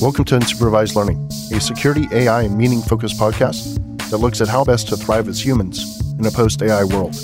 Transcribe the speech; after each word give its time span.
Welcome 0.00 0.26
to 0.26 0.38
Unsupervised 0.38 0.94
Learning, 0.94 1.28
a 1.52 1.60
security, 1.60 2.06
AI, 2.12 2.42
and 2.42 2.56
meaning 2.56 2.82
focused 2.82 3.18
podcast 3.18 3.74
that 4.10 4.18
looks 4.18 4.40
at 4.40 4.46
how 4.46 4.62
best 4.62 4.86
to 4.88 4.96
thrive 4.96 5.26
as 5.26 5.44
humans 5.44 6.00
in 6.20 6.24
a 6.24 6.30
post 6.30 6.62
AI 6.62 6.84
world. 6.84 7.16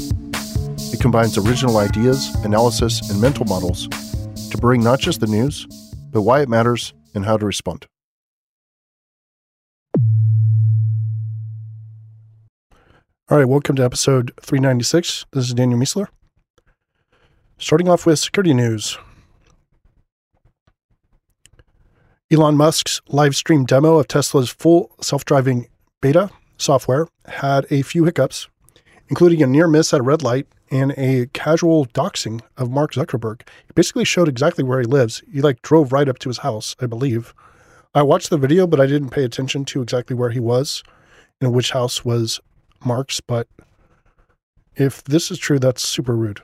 It 0.93 1.01
combines 1.01 1.39
original 1.39 1.77
ideas, 1.77 2.35
analysis, 2.45 3.09
and 3.09 3.21
mental 3.21 3.45
models 3.45 3.87
to 4.51 4.59
bring 4.59 4.83
not 4.83 4.99
just 4.99 5.21
the 5.21 5.29
news, 5.29 5.67
but 6.11 6.23
why 6.23 6.43
it 6.43 6.49
matters 6.49 6.93
and 7.15 7.25
how 7.25 7.37
to 7.37 7.47
respond. 7.47 7.87
All 13.31 13.39
right, 13.39 13.45
welcome 13.45 13.77
to 13.77 13.85
episode 13.85 14.33
396. 14.41 15.27
This 15.31 15.45
is 15.45 15.55
Daniel 15.55 15.79
Miessler. 15.79 16.09
Starting 17.57 17.89
off 17.89 18.05
with 18.05 18.19
security 18.19 18.53
news. 18.53 18.99
Elon 22.35 22.57
Musk's 22.57 23.01
live 23.07 23.37
stream 23.37 23.65
demo 23.65 23.99
of 23.99 24.09
Tesla's 24.09 24.51
full 24.51 24.91
self 25.01 25.25
driving 25.25 25.69
beta 26.01 26.31
software 26.57 27.07
had 27.27 27.65
a 27.71 27.83
few 27.83 28.05
hiccups, 28.05 28.49
including 29.09 29.41
a 29.41 29.47
near 29.47 29.69
miss 29.69 29.95
at 29.95 30.01
a 30.01 30.03
red 30.03 30.21
light 30.21 30.49
and 30.69 30.93
a 30.97 31.27
casual 31.33 31.87
doxing 31.87 32.41
of 32.57 32.73
Mark 32.73 32.93
Zuckerberg. 32.93 33.43
He 33.67 33.73
basically 33.77 34.05
showed 34.05 34.27
exactly 34.27 34.65
where 34.65 34.81
he 34.81 34.87
lives. 34.87 35.23
He 35.33 35.43
like 35.43 35.63
drove 35.63 35.93
right 35.93 36.09
up 36.09 36.19
to 36.21 36.29
his 36.29 36.39
house, 36.39 36.75
I 36.81 36.87
believe. 36.87 37.35
I 37.95 38.03
watched 38.03 38.31
the 38.31 38.39
video, 38.39 38.67
but 38.67 38.81
I 38.81 38.87
didn't 38.87 39.11
pay 39.11 39.23
attention 39.23 39.65
to 39.67 39.81
exactly 39.81 40.17
where 40.17 40.31
he 40.31 40.41
was 40.41 40.83
and 41.41 41.53
which 41.53 41.71
house 41.71 42.05
was 42.05 42.41
Mark's. 42.85 43.21
But 43.21 43.47
if 44.75 45.05
this 45.05 45.31
is 45.31 45.39
true, 45.39 45.61
that's 45.61 45.87
super 45.87 46.17
rude. 46.17 46.41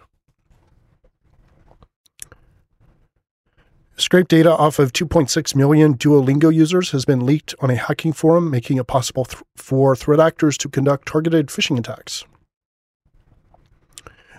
Scraped 4.00 4.30
data 4.30 4.50
off 4.50 4.78
of 4.78 4.94
2.6 4.94 5.54
million 5.54 5.94
Duolingo 5.94 6.52
users 6.52 6.92
has 6.92 7.04
been 7.04 7.26
leaked 7.26 7.54
on 7.60 7.68
a 7.68 7.76
hacking 7.76 8.14
forum, 8.14 8.50
making 8.50 8.78
it 8.78 8.86
possible 8.86 9.26
th- 9.26 9.42
for 9.58 9.94
threat 9.94 10.18
actors 10.18 10.56
to 10.56 10.70
conduct 10.70 11.06
targeted 11.06 11.48
phishing 11.48 11.78
attacks. 11.78 12.24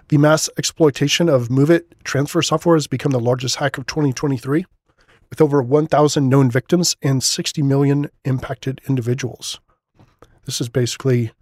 The 0.08 0.18
mass 0.18 0.50
exploitation 0.58 1.30
of 1.30 1.50
MOVEit 1.50 1.84
transfer 2.04 2.42
software 2.42 2.76
has 2.76 2.88
become 2.88 3.12
the 3.12 3.20
largest 3.20 3.58
hack 3.58 3.78
of 3.78 3.86
2023, 3.86 4.66
with 5.30 5.40
over 5.40 5.62
1,000 5.62 6.28
known 6.28 6.50
victims 6.50 6.96
and 7.04 7.24
60 7.24 7.62
million 7.62 8.10
impacted 8.26 8.82
individuals. 8.90 9.60
This 10.46 10.60
is 10.60 10.70
basically 10.70 11.34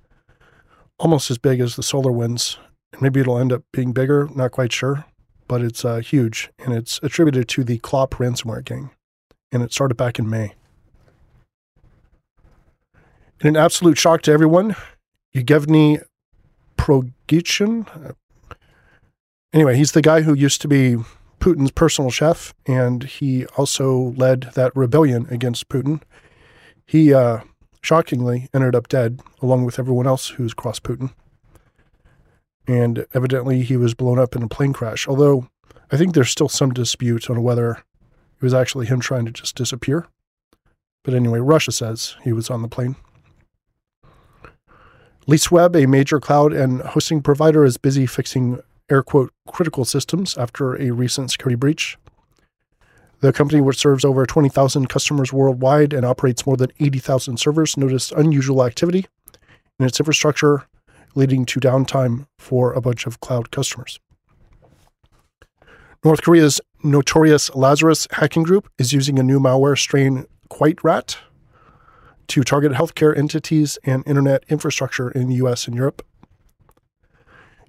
almost 1.00 1.32
as 1.32 1.38
big 1.38 1.62
as 1.62 1.78
the 1.78 1.84
SolarWinds, 1.84 2.58
and 2.92 3.02
maybe 3.02 3.22
it'll 3.22 3.40
end 3.40 3.54
up 3.54 3.64
being 3.72 3.94
bigger, 3.94 4.28
not 4.36 4.52
quite 4.52 4.74
sure 4.74 5.06
but 5.50 5.62
it's 5.62 5.84
uh, 5.84 5.98
huge 5.98 6.50
and 6.60 6.74
it's 6.74 7.02
attributed 7.04 7.50
to 7.50 7.66
the 7.66 7.80
Clop 7.80 8.12
ransomware 8.12 8.64
gang. 8.64 8.92
And 9.52 9.62
it 9.64 9.74
started 9.74 9.96
back 9.96 10.20
in 10.20 10.30
May. 10.30 10.54
In 13.42 13.48
an 13.48 13.58
absolute 13.58 13.98
shock 13.98 14.22
to 14.24 14.32
everyone, 14.32 14.76
Yevgeny 15.34 16.00
Prigozhin. 16.78 18.16
Anyway, 19.52 19.76
he's 19.76 19.94
the 19.94 20.04
guy 20.04 20.22
who 20.22 20.36
used 20.36 20.62
to 20.62 20.68
be 20.68 20.98
Putin's 21.40 21.72
personal 21.72 22.12
chef, 22.12 22.54
and 22.68 23.04
he 23.04 23.46
also 23.58 24.14
led 24.18 24.52
that 24.54 24.76
rebellion 24.76 25.26
against 25.32 25.68
Putin. 25.68 26.02
He 26.86 27.14
uh, 27.14 27.40
shockingly 27.82 28.50
ended 28.54 28.76
up 28.76 28.88
dead, 28.88 29.22
along 29.42 29.66
with 29.66 29.80
everyone 29.80 30.06
else 30.06 30.28
who's 30.28 30.54
crossed 30.54 30.84
Putin 30.84 31.12
and 32.70 33.08
evidently 33.16 33.64
he 33.64 33.76
was 33.76 33.96
blown 33.96 34.20
up 34.20 34.36
in 34.36 34.44
a 34.44 34.48
plane 34.48 34.74
crash. 34.74 35.08
Although 35.08 35.48
I 35.92 35.98
think 35.98 36.14
there's 36.14 36.30
still 36.30 36.48
some 36.48 36.70
dispute 36.70 37.28
on 37.28 37.42
whether 37.42 37.72
it 37.72 38.44
was 38.44 38.54
actually 38.54 38.86
him 38.86 39.00
trying 39.00 39.26
to 39.26 39.32
just 39.32 39.56
disappear. 39.56 40.06
But 41.04 41.16
anyway, 41.16 41.40
Russia 41.40 41.72
says 41.72 42.16
he 42.24 42.32
was 42.32 42.52
on 42.52 42.62
the 42.62 42.68
plane. 42.68 42.96
LeaseWeb, 45.28 45.84
a 45.84 45.88
major 45.88 46.20
cloud 46.20 46.54
and 46.54 46.82
hosting 46.82 47.24
provider, 47.24 47.66
is 47.66 47.78
busy 47.78 48.06
fixing 48.06 48.60
air 48.88 49.02
quote 49.02 49.34
critical 49.48 49.84
systems 49.84 50.38
after 50.38 50.80
a 50.80 50.92
recent 50.92 51.32
security 51.32 51.56
breach. 51.56 51.98
The 53.22 53.34
company, 53.34 53.62
which 53.62 53.78
serves 53.78 54.06
over 54.06 54.28
20,000 54.28 54.90
customers 54.90 55.34
worldwide 55.34 55.92
and 55.92 56.06
operates 56.06 56.46
more 56.46 56.56
than 56.56 56.72
80,000 56.80 57.38
servers, 57.38 57.78
noticed 57.78 58.12
unusual 58.12 58.64
activity 58.64 59.08
in 59.80 59.88
its 59.88 60.00
infrastructure 60.00 60.68
leading 61.16 61.46
to 61.46 61.60
downtime 61.60 62.28
for 62.38 62.74
a 62.74 62.82
bunch 62.82 63.06
of 63.06 63.20
cloud 63.20 63.52
customers. 63.52 64.00
North 66.04 66.22
Korea's 66.22 66.62
notorious 66.84 67.54
Lazarus 67.56 68.08
hacking 68.12 68.44
group 68.44 68.70
is 68.78 68.94
using 68.94 69.20
a 69.20 69.24
new 69.24 69.40
malware 69.40 69.78
strain, 69.78 70.26
Quite 70.48 70.84
Rat, 70.84 71.18
to 72.28 72.44
target 72.44 72.72
healthcare 72.72 73.18
entities 73.18 73.78
and 73.84 74.04
internet 74.08 74.44
infrastructure 74.50 75.12
in 75.12 75.28
the 75.28 75.36
US 75.36 75.68
and 75.68 75.76
Europe. 75.76 76.06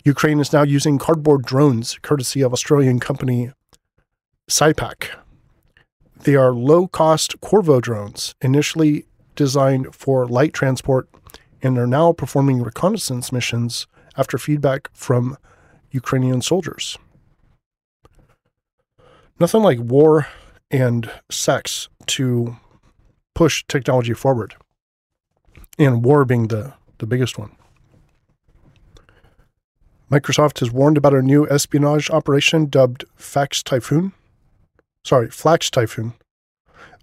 Ukraine 0.04 0.40
is 0.40 0.52
now 0.52 0.62
using 0.62 0.98
cardboard 0.98 1.44
drones, 1.44 1.98
courtesy 2.02 2.40
of 2.40 2.52
Australian 2.52 3.00
company 3.00 3.52
SYPAQ. 4.48 5.08
They 6.22 6.36
are 6.36 6.52
low 6.52 6.86
cost 6.86 7.40
Corvo 7.40 7.80
drones, 7.80 8.34
initially 8.40 9.06
designed 9.34 9.94
for 9.94 10.26
light 10.26 10.52
transport 10.52 11.08
and 11.62 11.78
are 11.78 11.86
now 11.86 12.12
performing 12.12 12.62
reconnaissance 12.62 13.32
missions 13.32 13.86
after 14.16 14.38
feedback 14.38 14.90
from 14.92 15.36
Ukrainian 15.90 16.42
soldiers. 16.42 16.98
Nothing 19.38 19.62
like 19.62 19.78
war 19.78 20.26
and 20.70 21.10
sex 21.30 21.88
to 22.06 22.56
push 23.34 23.64
technology 23.68 24.12
forward, 24.12 24.54
and 25.78 26.04
war 26.04 26.24
being 26.24 26.48
the, 26.48 26.74
the 26.98 27.06
biggest 27.06 27.38
one. 27.38 27.56
Microsoft 30.10 30.58
has 30.58 30.70
warned 30.72 30.98
about 30.98 31.14
a 31.14 31.22
new 31.22 31.48
espionage 31.48 32.10
operation 32.10 32.66
dubbed 32.66 33.04
Fax 33.14 33.62
Typhoon. 33.62 34.12
Sorry, 35.04 35.30
Flax 35.30 35.70
Typhoon, 35.70 36.14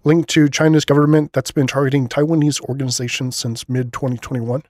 linked 0.08 0.30
to 0.30 0.48
China's 0.48 0.86
government 0.86 1.34
that's 1.34 1.50
been 1.50 1.66
targeting 1.66 2.08
Taiwanese 2.08 2.62
organizations 2.62 3.36
since 3.36 3.68
mid 3.68 3.92
2021. 3.92 4.62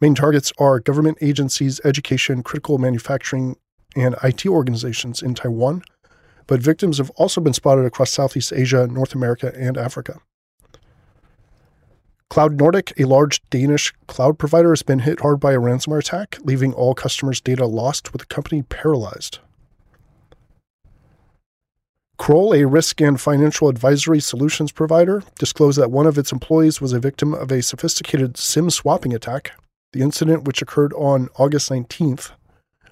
Main 0.00 0.16
targets 0.16 0.52
are 0.58 0.80
government 0.80 1.16
agencies, 1.20 1.80
education, 1.84 2.42
critical 2.42 2.76
manufacturing, 2.76 3.54
and 3.94 4.16
IT 4.24 4.44
organizations 4.46 5.22
in 5.22 5.34
Taiwan, 5.34 5.84
but 6.48 6.60
victims 6.60 6.98
have 6.98 7.10
also 7.10 7.40
been 7.40 7.52
spotted 7.52 7.84
across 7.84 8.10
Southeast 8.10 8.52
Asia, 8.52 8.88
North 8.88 9.14
America, 9.14 9.52
and 9.56 9.78
Africa. 9.78 10.18
Cloud 12.28 12.58
Nordic, 12.58 12.92
a 12.98 13.04
large 13.04 13.48
Danish 13.48 13.94
cloud 14.08 14.40
provider, 14.40 14.70
has 14.70 14.82
been 14.82 15.00
hit 15.00 15.20
hard 15.20 15.38
by 15.38 15.52
a 15.52 15.60
ransomware 15.60 16.00
attack, 16.00 16.38
leaving 16.42 16.74
all 16.74 16.96
customers' 16.96 17.40
data 17.40 17.64
lost 17.64 18.12
with 18.12 18.22
the 18.22 18.26
company 18.26 18.62
paralyzed. 18.62 19.38
Kroll, 22.22 22.54
a 22.54 22.64
risk 22.64 23.00
and 23.00 23.20
financial 23.20 23.68
advisory 23.68 24.20
solutions 24.20 24.70
provider, 24.70 25.24
disclosed 25.40 25.76
that 25.80 25.90
one 25.90 26.06
of 26.06 26.16
its 26.16 26.30
employees 26.30 26.80
was 26.80 26.92
a 26.92 27.00
victim 27.00 27.34
of 27.34 27.50
a 27.50 27.62
sophisticated 27.62 28.36
SIM 28.36 28.70
swapping 28.70 29.12
attack. 29.12 29.50
The 29.92 30.02
incident, 30.02 30.44
which 30.44 30.62
occurred 30.62 30.92
on 30.92 31.30
August 31.34 31.68
19th, 31.68 32.30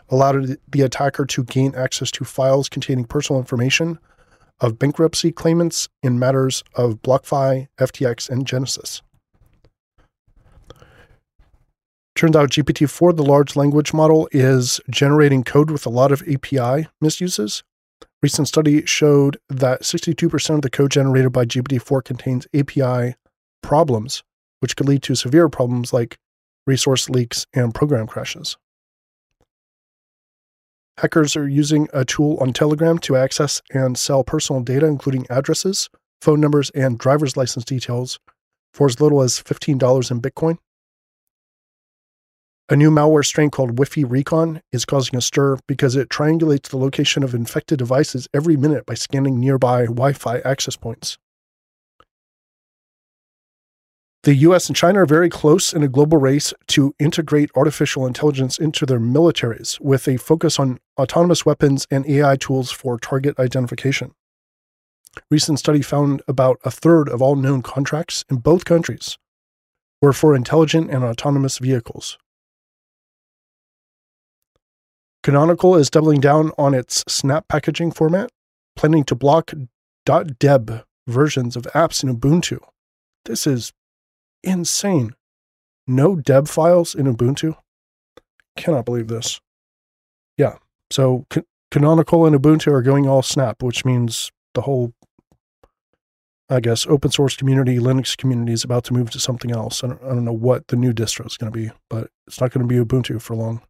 allowed 0.08 0.56
the 0.66 0.80
attacker 0.80 1.24
to 1.26 1.44
gain 1.44 1.76
access 1.76 2.10
to 2.10 2.24
files 2.24 2.68
containing 2.68 3.04
personal 3.04 3.38
information 3.38 4.00
of 4.58 4.80
bankruptcy 4.80 5.30
claimants 5.30 5.88
in 6.02 6.18
matters 6.18 6.64
of 6.74 7.00
BlockFi, 7.00 7.68
FTX, 7.78 8.28
and 8.28 8.44
Genesis. 8.44 9.00
Turns 12.16 12.34
out 12.34 12.50
GPT 12.50 12.90
4, 12.90 13.12
the 13.12 13.22
large 13.22 13.54
language 13.54 13.94
model, 13.94 14.28
is 14.32 14.80
generating 14.90 15.44
code 15.44 15.70
with 15.70 15.86
a 15.86 15.88
lot 15.88 16.10
of 16.10 16.24
API 16.28 16.88
misuses, 17.00 17.62
Recent 18.22 18.48
study 18.48 18.84
showed 18.84 19.38
that 19.48 19.82
62% 19.82 20.54
of 20.54 20.62
the 20.62 20.70
code 20.70 20.90
generated 20.90 21.32
by 21.32 21.46
GPT-4 21.46 22.04
contains 22.04 22.46
API 22.54 23.14
problems, 23.62 24.22
which 24.60 24.76
could 24.76 24.88
lead 24.88 25.02
to 25.04 25.14
severe 25.14 25.48
problems 25.48 25.92
like 25.92 26.18
resource 26.66 27.08
leaks 27.08 27.46
and 27.54 27.74
program 27.74 28.06
crashes. 28.06 28.56
Hackers 30.98 31.34
are 31.34 31.48
using 31.48 31.88
a 31.94 32.04
tool 32.04 32.36
on 32.40 32.52
Telegram 32.52 32.98
to 32.98 33.16
access 33.16 33.62
and 33.72 33.96
sell 33.96 34.22
personal 34.22 34.60
data, 34.60 34.84
including 34.86 35.26
addresses, 35.30 35.88
phone 36.20 36.40
numbers, 36.40 36.68
and 36.70 36.98
driver's 36.98 37.38
license 37.38 37.64
details, 37.64 38.18
for 38.74 38.86
as 38.86 39.00
little 39.00 39.22
as 39.22 39.40
$15 39.40 40.10
in 40.10 40.20
Bitcoin. 40.20 40.58
A 42.72 42.76
new 42.76 42.92
malware 42.92 43.26
strain 43.26 43.50
called 43.50 43.70
Wi-Fi 43.70 44.04
Recon 44.04 44.62
is 44.70 44.84
causing 44.84 45.18
a 45.18 45.20
stir 45.20 45.58
because 45.66 45.96
it 45.96 46.08
triangulates 46.08 46.68
the 46.68 46.76
location 46.76 47.24
of 47.24 47.34
infected 47.34 47.80
devices 47.80 48.28
every 48.32 48.56
minute 48.56 48.86
by 48.86 48.94
scanning 48.94 49.40
nearby 49.40 49.86
Wi 49.86 50.12
Fi 50.12 50.38
access 50.44 50.76
points. 50.76 51.18
The 54.22 54.36
US 54.36 54.68
and 54.68 54.76
China 54.76 55.02
are 55.02 55.06
very 55.06 55.28
close 55.28 55.72
in 55.72 55.82
a 55.82 55.88
global 55.88 56.18
race 56.18 56.54
to 56.68 56.94
integrate 57.00 57.50
artificial 57.56 58.06
intelligence 58.06 58.56
into 58.56 58.86
their 58.86 59.00
militaries 59.00 59.80
with 59.80 60.06
a 60.06 60.16
focus 60.16 60.60
on 60.60 60.78
autonomous 60.96 61.44
weapons 61.44 61.88
and 61.90 62.06
AI 62.06 62.36
tools 62.36 62.70
for 62.70 63.00
target 63.00 63.36
identification. 63.40 64.12
Recent 65.28 65.58
study 65.58 65.82
found 65.82 66.22
about 66.28 66.60
a 66.64 66.70
third 66.70 67.08
of 67.08 67.20
all 67.20 67.34
known 67.34 67.62
contracts 67.62 68.24
in 68.30 68.36
both 68.36 68.64
countries 68.64 69.18
were 70.00 70.12
for 70.12 70.36
intelligent 70.36 70.88
and 70.88 71.02
autonomous 71.02 71.58
vehicles. 71.58 72.16
Canonical 75.22 75.76
is 75.76 75.90
doubling 75.90 76.20
down 76.20 76.50
on 76.56 76.72
its 76.74 77.04
snap 77.06 77.46
packaging 77.48 77.92
format, 77.92 78.30
planning 78.74 79.04
to 79.04 79.14
block 79.14 79.52
.deb 80.06 80.84
versions 81.06 81.56
of 81.56 81.64
apps 81.74 82.02
in 82.02 82.16
Ubuntu. 82.16 82.58
This 83.26 83.46
is 83.46 83.72
insane. 84.42 85.14
No 85.86 86.16
deb 86.16 86.48
files 86.48 86.94
in 86.94 87.06
Ubuntu? 87.06 87.56
Cannot 88.56 88.86
believe 88.86 89.08
this. 89.08 89.40
Yeah. 90.38 90.56
So 90.90 91.26
Canonical 91.70 92.24
and 92.26 92.34
Ubuntu 92.34 92.72
are 92.72 92.82
going 92.82 93.06
all 93.06 93.22
snap, 93.22 93.62
which 93.62 93.84
means 93.84 94.32
the 94.54 94.62
whole, 94.62 94.94
I 96.48 96.60
guess, 96.60 96.86
open 96.86 97.10
source 97.10 97.36
community, 97.36 97.78
Linux 97.78 98.16
community 98.16 98.52
is 98.52 98.64
about 98.64 98.84
to 98.84 98.94
move 98.94 99.10
to 99.10 99.20
something 99.20 99.52
else. 99.52 99.84
I 99.84 99.88
don't, 99.88 100.02
I 100.02 100.08
don't 100.08 100.24
know 100.24 100.32
what 100.32 100.68
the 100.68 100.76
new 100.76 100.92
distro 100.92 101.26
is 101.26 101.36
going 101.36 101.52
to 101.52 101.58
be, 101.58 101.70
but 101.88 102.10
it's 102.26 102.40
not 102.40 102.52
going 102.52 102.66
to 102.66 102.68
be 102.68 102.82
Ubuntu 102.82 103.20
for 103.20 103.36
long. 103.36 103.62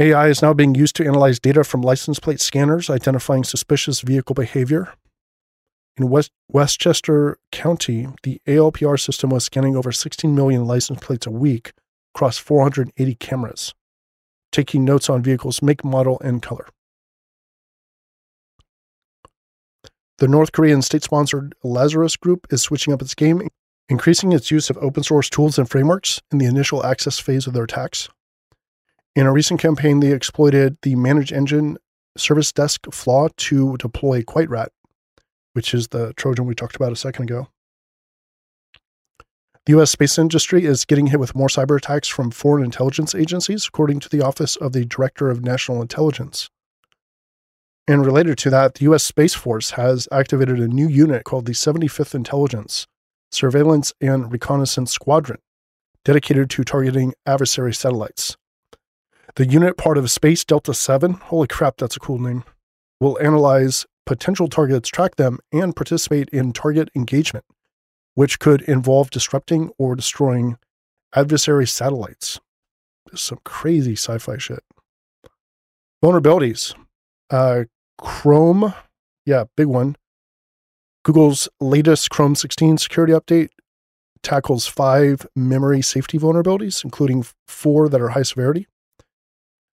AI 0.00 0.28
is 0.28 0.40
now 0.40 0.54
being 0.54 0.74
used 0.74 0.96
to 0.96 1.04
analyze 1.04 1.38
data 1.38 1.64
from 1.64 1.82
license 1.82 2.18
plate 2.18 2.40
scanners, 2.40 2.88
identifying 2.88 3.44
suspicious 3.44 4.00
vehicle 4.00 4.34
behavior. 4.34 4.94
In 5.98 6.08
West, 6.08 6.30
Westchester 6.48 7.36
County, 7.50 8.08
the 8.22 8.40
ALPR 8.46 8.98
system 8.98 9.28
was 9.28 9.44
scanning 9.44 9.76
over 9.76 9.92
16 9.92 10.34
million 10.34 10.64
license 10.64 11.00
plates 11.00 11.26
a 11.26 11.30
week 11.30 11.72
across 12.14 12.38
480 12.38 13.14
cameras, 13.16 13.74
taking 14.50 14.82
notes 14.84 15.10
on 15.10 15.22
vehicles' 15.22 15.60
make, 15.60 15.84
model, 15.84 16.18
and 16.24 16.40
color. 16.40 16.68
The 20.16 20.28
North 20.28 20.52
Korean 20.52 20.80
state 20.80 21.02
sponsored 21.02 21.54
Lazarus 21.62 22.16
Group 22.16 22.46
is 22.50 22.62
switching 22.62 22.94
up 22.94 23.02
its 23.02 23.14
game, 23.14 23.46
increasing 23.90 24.32
its 24.32 24.50
use 24.50 24.70
of 24.70 24.78
open 24.78 25.02
source 25.02 25.28
tools 25.28 25.58
and 25.58 25.68
frameworks 25.68 26.22
in 26.30 26.38
the 26.38 26.46
initial 26.46 26.86
access 26.86 27.18
phase 27.18 27.46
of 27.46 27.52
their 27.52 27.64
attacks. 27.64 28.08
In 29.14 29.26
a 29.26 29.32
recent 29.32 29.60
campaign, 29.60 30.00
they 30.00 30.12
exploited 30.12 30.78
the 30.82 30.96
manage 30.96 31.32
engine 31.32 31.76
service 32.16 32.52
desk 32.52 32.86
flaw 32.92 33.28
to 33.36 33.76
deploy 33.76 34.22
QuiteRat, 34.22 34.68
which 35.52 35.74
is 35.74 35.88
the 35.88 36.14
Trojan 36.14 36.46
we 36.46 36.54
talked 36.54 36.76
about 36.76 36.92
a 36.92 36.96
second 36.96 37.24
ago. 37.24 37.48
The 39.66 39.72
U.S. 39.74 39.90
space 39.90 40.18
industry 40.18 40.64
is 40.64 40.84
getting 40.84 41.06
hit 41.08 41.20
with 41.20 41.36
more 41.36 41.48
cyber 41.48 41.76
attacks 41.76 42.08
from 42.08 42.30
foreign 42.30 42.64
intelligence 42.64 43.14
agencies, 43.14 43.66
according 43.66 44.00
to 44.00 44.08
the 44.08 44.20
Office 44.20 44.56
of 44.56 44.72
the 44.72 44.84
Director 44.84 45.30
of 45.30 45.44
National 45.44 45.80
Intelligence. 45.80 46.50
And 47.86 48.04
related 48.04 48.38
to 48.38 48.50
that, 48.50 48.74
the 48.74 48.84
U.S. 48.84 49.04
Space 49.04 49.34
Force 49.34 49.72
has 49.72 50.08
activated 50.10 50.58
a 50.58 50.68
new 50.68 50.88
unit 50.88 51.24
called 51.24 51.46
the 51.46 51.52
75th 51.52 52.14
Intelligence 52.14 52.86
Surveillance 53.30 53.92
and 54.00 54.32
Reconnaissance 54.32 54.90
Squadron, 54.90 55.38
dedicated 56.04 56.50
to 56.50 56.64
targeting 56.64 57.14
adversary 57.24 57.72
satellites. 57.72 58.36
The 59.36 59.46
unit 59.46 59.78
part 59.78 59.96
of 59.96 60.10
Space 60.10 60.44
Delta 60.44 60.74
7, 60.74 61.14
holy 61.14 61.48
crap, 61.48 61.78
that's 61.78 61.96
a 61.96 62.00
cool 62.00 62.18
name, 62.18 62.44
will 63.00 63.18
analyze 63.18 63.86
potential 64.04 64.46
targets, 64.46 64.90
track 64.90 65.16
them, 65.16 65.38
and 65.50 65.74
participate 65.74 66.28
in 66.28 66.52
target 66.52 66.90
engagement, 66.94 67.46
which 68.14 68.38
could 68.38 68.60
involve 68.62 69.08
disrupting 69.08 69.70
or 69.78 69.96
destroying 69.96 70.58
adversary 71.14 71.66
satellites. 71.66 72.40
This 73.10 73.22
some 73.22 73.38
crazy 73.42 73.94
sci 73.94 74.18
fi 74.18 74.36
shit. 74.36 74.62
Vulnerabilities. 76.04 76.74
Uh, 77.30 77.64
Chrome, 77.96 78.74
yeah, 79.24 79.44
big 79.56 79.66
one. 79.66 79.96
Google's 81.04 81.48
latest 81.58 82.10
Chrome 82.10 82.34
16 82.34 82.76
security 82.76 83.14
update 83.14 83.48
tackles 84.22 84.66
five 84.66 85.26
memory 85.34 85.80
safety 85.80 86.18
vulnerabilities, 86.18 86.84
including 86.84 87.24
four 87.46 87.88
that 87.88 88.00
are 88.00 88.10
high 88.10 88.22
severity. 88.22 88.66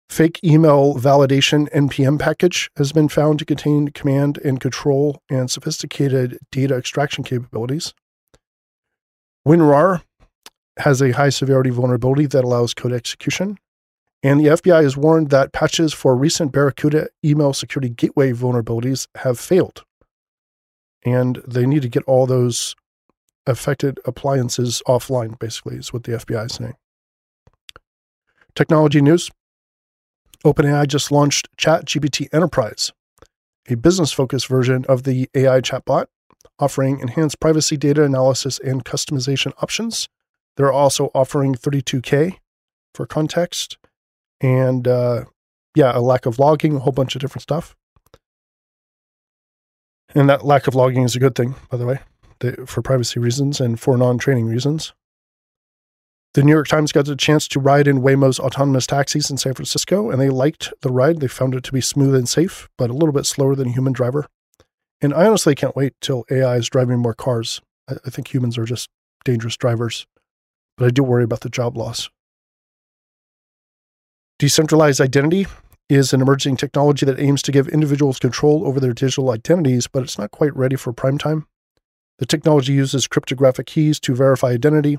Fake 0.09 0.41
email 0.45 0.95
validation 0.95 1.69
NPM 1.73 2.19
package 2.19 2.71
has 2.77 2.93
been 2.93 3.09
found 3.09 3.39
to 3.41 3.45
contain 3.45 3.89
command 3.89 4.39
and 4.39 4.61
control 4.61 5.21
and 5.29 5.51
sophisticated 5.51 6.39
data 6.51 6.77
extraction 6.77 7.25
capabilities. 7.25 7.93
WinRAR 9.47 10.03
has 10.79 11.03
a 11.03 11.13
high 11.13 11.29
severity 11.29 11.71
vulnerability 11.71 12.27
that 12.27 12.45
allows 12.45 12.75
code 12.75 12.93
execution. 12.93 13.59
And 14.23 14.41
the 14.41 14.47
FBI 14.47 14.83
has 14.83 14.97
warned 14.97 15.31
that 15.31 15.53
patches 15.53 15.93
for 15.93 16.17
recent 16.17 16.53
Barracuda 16.53 17.09
email 17.25 17.53
security 17.53 17.89
gateway 17.89 18.33
vulnerabilities 18.33 19.07
have 19.17 19.39
failed. 19.39 19.85
And 21.05 21.43
they 21.47 21.67
need 21.67 21.83
to 21.83 21.89
get 21.89 22.03
all 22.05 22.27
those 22.27 22.75
affected 23.47 24.01
appliances 24.05 24.83
offline, 24.89 25.39
basically, 25.39 25.77
is 25.77 25.93
what 25.93 26.05
the 26.05 26.13
FBI 26.13 26.47
is 26.47 26.55
saying. 26.55 26.75
Technology 28.55 29.01
news 29.01 29.31
OpenAI 30.47 30.87
just 30.87 31.11
launched 31.11 31.49
ChatGPT 31.57 32.29
Enterprise, 32.33 32.93
a 33.69 33.75
business 33.75 34.13
focused 34.13 34.47
version 34.47 34.85
of 34.89 35.03
the 35.03 35.29
AI 35.35 35.61
chatbot, 35.61 36.07
offering 36.61 37.01
enhanced 37.01 37.41
privacy 37.41 37.77
data 37.77 38.05
analysis 38.05 38.61
and 38.61 38.85
customization 38.85 39.53
options. 39.61 40.09
They're 40.57 40.73
also 40.73 41.11
offering 41.17 41.57
32K 41.57 42.39
for 42.95 43.07
context 43.07 43.77
and, 44.41 44.87
uh, 44.87 45.25
yeah, 45.75 45.91
a 45.93 46.01
lack 46.01 46.27
of 46.27 46.39
logging, 46.39 46.77
a 46.77 46.79
whole 46.79 46.93
bunch 46.93 47.17
of 47.17 47.21
different 47.21 47.43
stuff. 47.43 47.75
And 50.15 50.31
that 50.31 50.47
lack 50.47 50.69
of 50.69 50.77
logging 50.77 51.03
is 51.03 51.17
a 51.17 51.21
good 51.21 51.35
thing, 51.35 51.57
by 51.71 51.77
the 51.77 51.87
way, 51.87 51.99
for 52.67 52.83
privacy 52.83 53.19
reasons 53.19 53.61
and 53.61 53.81
for 53.81 53.97
non 53.99 54.17
training 54.17 54.47
reasons. 54.47 54.95
The 56.37 56.43
New 56.43 56.53
York 56.53 56.69
Times 56.69 56.93
got 56.93 57.09
a 57.09 57.17
chance 57.17 57.49
to 57.49 57.59
ride 57.59 57.89
in 57.89 58.03
Waymo's 58.03 58.39
autonomous 58.39 58.87
taxis 58.87 59.31
in 59.31 59.39
San 59.39 59.55
Francisco, 59.55 60.11
and 60.11 60.21
they 60.21 60.29
liked 60.29 60.71
the 60.83 60.91
ride. 60.91 61.21
They 61.21 61.29
found 61.29 61.55
it 61.55 61.65
to 61.65 61.73
be 61.73 61.81
smooth 61.81 62.15
and 62.15 62.29
safe, 62.29 62.69
but 62.77 62.91
a 62.91 62.93
little 62.93 63.15
bit 63.15 63.25
slower 63.25 63.55
than 63.55 63.69
a 63.69 63.73
human 63.73 63.95
driver. 63.95 64.27
And 65.01 65.15
I 65.15 65.25
honestly 65.25 65.55
can't 65.55 65.75
wait 65.75 65.95
till 66.03 66.27
AI 66.31 66.57
is 66.57 66.69
driving 66.69 66.99
more 66.99 67.15
cars. 67.15 67.63
I, 67.89 67.95
I 68.05 68.11
think 68.11 68.35
humans 68.35 68.59
are 68.59 68.67
just 68.67 68.91
dangerous 69.25 69.57
drivers, 69.57 70.07
but 70.77 70.85
I 70.85 70.91
do 70.91 71.03
worry 71.03 71.25
about 71.25 71.41
the 71.41 71.49
job 71.49 71.75
loss. 71.75 72.11
Decentralized 74.39 75.01
identity 75.01 75.47
is 75.89 76.13
an 76.13 76.21
emerging 76.21 76.59
technology 76.59 77.07
that 77.07 77.19
aims 77.19 77.41
to 77.45 77.51
give 77.53 77.67
individuals 77.67 78.19
control 78.19 78.67
over 78.67 78.79
their 78.79 78.93
digital 78.93 79.31
identities, 79.31 79.87
but 79.87 80.03
it's 80.03 80.19
not 80.19 80.33
quite 80.33 80.55
ready 80.55 80.77
for 80.77 80.93
prime 80.93 81.17
time. 81.17 81.47
The 82.19 82.27
technology 82.27 82.75
uses 82.75 83.07
cryptographic 83.07 83.69
keys 83.69 83.99
to 84.01 84.15
verify 84.15 84.49
identity, 84.49 84.99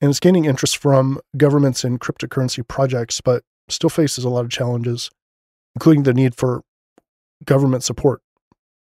and 0.00 0.10
it's 0.10 0.20
gaining 0.20 0.46
interest 0.46 0.76
from 0.76 1.20
governments 1.36 1.84
in 1.84 1.98
cryptocurrency 1.98 2.66
projects, 2.66 3.20
but 3.20 3.42
still 3.68 3.90
faces 3.90 4.24
a 4.24 4.28
lot 4.28 4.44
of 4.44 4.50
challenges, 4.50 5.10
including 5.74 6.04
the 6.04 6.14
need 6.14 6.34
for 6.34 6.62
government 7.44 7.84
support 7.84 8.22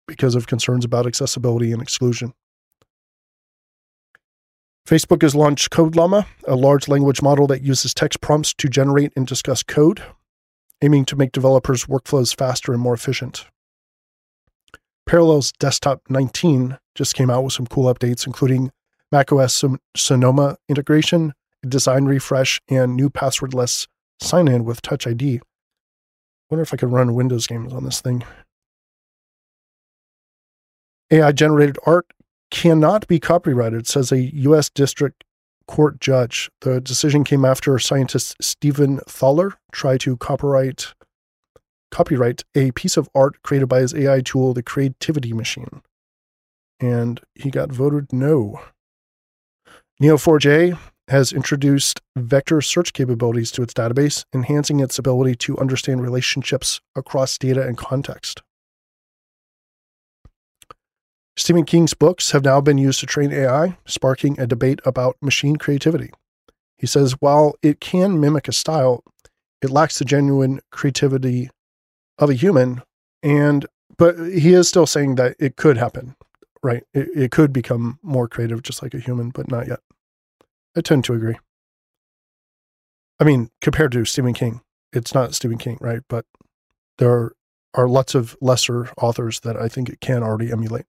because 0.08 0.36
of 0.36 0.48
concerns 0.48 0.86
about 0.86 1.08
accessibility 1.08 1.72
and 1.72 1.82
exclusion. 1.82 2.34
Facebook 4.88 5.24
has 5.24 5.34
launched 5.34 5.72
CodeLlama, 5.72 6.28
a 6.48 6.56
large 6.56 6.88
language 6.88 7.22
model 7.22 7.48
that 7.48 7.64
uses 7.64 7.94
text 7.94 8.22
prompts 8.22 8.54
to 8.54 8.68
generate 8.68 9.12
and 9.16 9.26
discuss 9.26 9.64
code, 9.64 10.04
aiming 10.84 11.06
to 11.06 11.16
make 11.16 11.32
developers' 11.32 11.86
workflows 11.86 12.38
faster 12.38 12.72
and 12.72 12.82
more 12.82 12.94
efficient. 12.94 13.48
Parallels 15.08 15.52
Desktop 15.54 16.02
19 16.10 16.78
just 16.94 17.16
came 17.16 17.32
out 17.32 17.44
with 17.44 17.54
some 17.54 17.66
cool 17.66 17.92
updates, 17.92 18.28
including 18.28 18.72
macOS 19.16 19.64
Sonoma 19.96 20.58
integration, 20.68 21.34
design 21.66 22.04
refresh, 22.04 22.60
and 22.68 22.98
new 22.98 23.10
passwordless 23.10 23.88
sign 24.20 24.50
in 24.50 24.66
with 24.66 24.82
Touch 24.82 25.08
ID. 25.08 25.40
Wonder 26.50 26.64
if 26.64 26.74
I 26.74 26.78
could 26.78 26.92
run 26.92 27.16
Windows 27.16 27.48
games 27.48 27.72
on 27.72 27.86
this 27.86 28.02
thing. 28.02 28.26
AI 31.12 31.32
generated 31.32 31.78
art 31.86 32.08
cannot 32.52 33.08
be 33.08 33.18
copyrighted, 33.18 33.88
says 33.88 34.12
a 34.12 34.20
U.S. 34.50 34.70
District 34.70 35.24
Court 35.66 36.02
judge. 36.02 36.52
The 36.60 36.82
decision 36.82 37.24
came 37.24 37.46
after 37.46 37.80
scientist 37.80 38.36
Stephen 38.42 39.00
Thaler 39.08 39.54
tried 39.72 40.02
to 40.02 40.18
copyright 40.18 40.94
copyright 41.90 42.44
a 42.54 42.72
piece 42.72 42.98
of 42.98 43.08
art 43.16 43.42
created 43.44 43.68
by 43.68 43.80
his 43.80 43.96
AI 43.96 44.20
tool, 44.20 44.54
the 44.54 44.62
Creativity 44.62 45.32
Machine. 45.32 45.82
And 46.82 47.22
he 47.34 47.50
got 47.50 47.72
voted 47.72 48.12
no. 48.12 48.60
Neo4j 50.02 50.78
has 51.08 51.32
introduced 51.32 52.02
vector 52.18 52.60
search 52.62 52.92
capabilities 52.92 53.50
to 53.52 53.62
its 53.62 53.74
database, 53.74 54.26
enhancing 54.34 54.82
its 54.82 55.00
ability 55.00 55.36
to 55.36 55.58
understand 55.58 56.02
relationships 56.02 56.82
across 56.96 57.38
data 57.38 57.62
and 57.62 57.78
context. 57.78 58.42
Stephen 61.38 61.64
King's 61.64 61.94
books 61.94 62.32
have 62.32 62.44
now 62.44 62.60
been 62.60 62.78
used 62.78 63.00
to 63.00 63.06
train 63.06 63.32
AI, 63.32 63.78
sparking 63.86 64.40
a 64.40 64.48
debate 64.48 64.80
about 64.86 65.16
machine 65.22 65.56
creativity. 65.56 66.12
He 66.78 66.88
says 66.88 67.14
while 67.20 67.56
it 67.62 67.80
can 67.80 68.20
mimic 68.20 68.48
a 68.48 68.54
style, 68.54 69.04
it 69.62 69.70
lacks 69.70 70.00
the 70.00 70.06
genuine 70.06 70.60
creativity 70.72 71.50
of 72.18 72.30
a 72.30 72.34
human, 72.34 72.82
and 73.24 73.66
but 73.98 74.18
he 74.18 74.54
is 74.54 74.68
still 74.68 74.86
saying 74.86 75.16
that 75.16 75.36
it 75.40 75.56
could 75.56 75.78
happen, 75.78 76.16
right? 76.66 76.84
It, 76.94 77.10
it 77.16 77.32
could 77.32 77.54
become 77.54 78.00
more 78.02 78.28
creative, 78.28 78.64
just 78.64 78.82
like 78.82 78.96
a 78.96 79.00
human, 79.00 79.30
but 79.30 79.50
not 79.50 79.68
yet. 79.68 79.80
I 80.76 80.82
tend 80.82 81.06
to 81.06 81.14
agree. 81.14 81.38
I 83.20 83.24
mean, 83.24 83.52
compared 83.62 83.92
to 83.94 84.04
Stephen 84.04 84.34
King, 84.34 84.62
it's 84.92 85.14
not 85.14 85.36
Stephen 85.36 85.60
King, 85.60 85.78
right? 85.80 86.02
But 86.10 86.26
there 86.98 87.12
are, 87.12 87.36
are 87.76 87.88
lots 87.88 88.16
of 88.16 88.36
lesser 88.42 88.90
authors 88.98 89.42
that 89.42 89.56
I 89.56 89.70
think 89.70 89.90
it 89.90 90.02
can 90.02 90.24
already 90.24 90.52
emulate. 90.52 90.86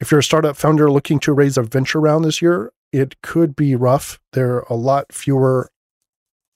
If 0.00 0.10
you're 0.10 0.20
a 0.20 0.24
startup 0.24 0.56
founder 0.56 0.90
looking 0.90 1.20
to 1.20 1.32
raise 1.32 1.56
a 1.56 1.62
venture 1.62 2.00
round 2.00 2.24
this 2.24 2.40
year, 2.42 2.72
it 2.90 3.20
could 3.22 3.54
be 3.54 3.76
rough. 3.76 4.18
There 4.32 4.56
are 4.56 4.66
a 4.70 4.74
lot 4.74 5.12
fewer 5.12 5.70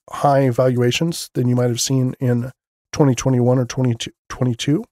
high 0.09 0.49
valuations 0.49 1.29
than 1.35 1.47
you 1.47 1.55
might 1.55 1.69
have 1.69 1.79
seen 1.79 2.15
in 2.19 2.51
2021 2.91 3.59
or 3.59 3.65
2022. 3.65 4.83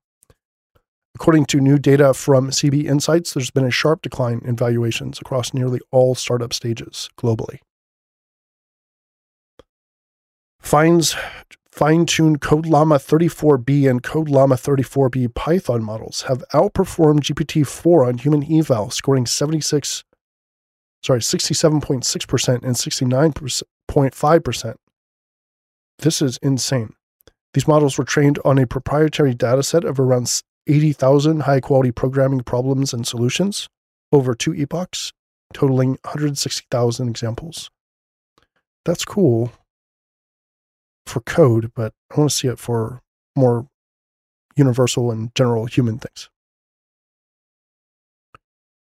According 1.19 1.47
to 1.47 1.59
new 1.59 1.79
data 1.79 2.13
from 2.13 2.51
CB 2.51 2.85
Insights, 2.85 3.33
there's 3.33 3.49
been 3.49 3.65
a 3.65 3.71
sharp 3.71 4.03
decline 4.03 4.39
in 4.45 4.55
valuations 4.55 5.19
across 5.19 5.51
nearly 5.51 5.79
all 5.89 6.13
startup 6.13 6.53
stages 6.53 7.09
globally. 7.17 7.57
Phind's 10.59 11.15
fine-tuned 11.71 12.41
CodeLlama 12.41 12.99
34b 12.99 13.89
and 13.89 14.03
CodeLlama 14.03 14.61
34b 14.61 15.33
Python 15.33 15.83
models 15.83 16.25
have 16.27 16.43
outperformed 16.53 17.21
GPT-4 17.21 18.07
on 18.07 18.19
human 18.19 18.43
eval, 18.43 18.91
scoring 18.91 19.25
76 19.25 20.03
sorry, 21.01 21.21
67.6% 21.21 22.63
and 22.63 22.75
69.5%. 22.75 24.75
This 25.97 26.21
is 26.21 26.37
insane. 26.43 26.93
These 27.55 27.67
models 27.67 27.97
were 27.97 28.03
trained 28.03 28.37
on 28.45 28.59
a 28.59 28.67
proprietary 28.67 29.33
dataset 29.33 29.83
of 29.83 29.99
around 29.99 30.27
80,000 30.67 31.41
high 31.41 31.59
quality 31.59 31.91
programming 31.91 32.41
problems 32.41 32.93
and 32.93 33.07
solutions 33.07 33.67
over 34.11 34.33
two 34.35 34.53
epochs, 34.53 35.11
totaling 35.53 35.91
160,000 36.03 37.09
examples. 37.09 37.69
That's 38.85 39.05
cool 39.05 39.51
for 41.05 41.21
code, 41.21 41.71
but 41.75 41.93
I 42.11 42.19
want 42.19 42.31
to 42.31 42.35
see 42.35 42.47
it 42.47 42.59
for 42.59 43.01
more 43.35 43.67
universal 44.55 45.11
and 45.11 45.33
general 45.35 45.65
human 45.65 45.99
things. 45.99 46.29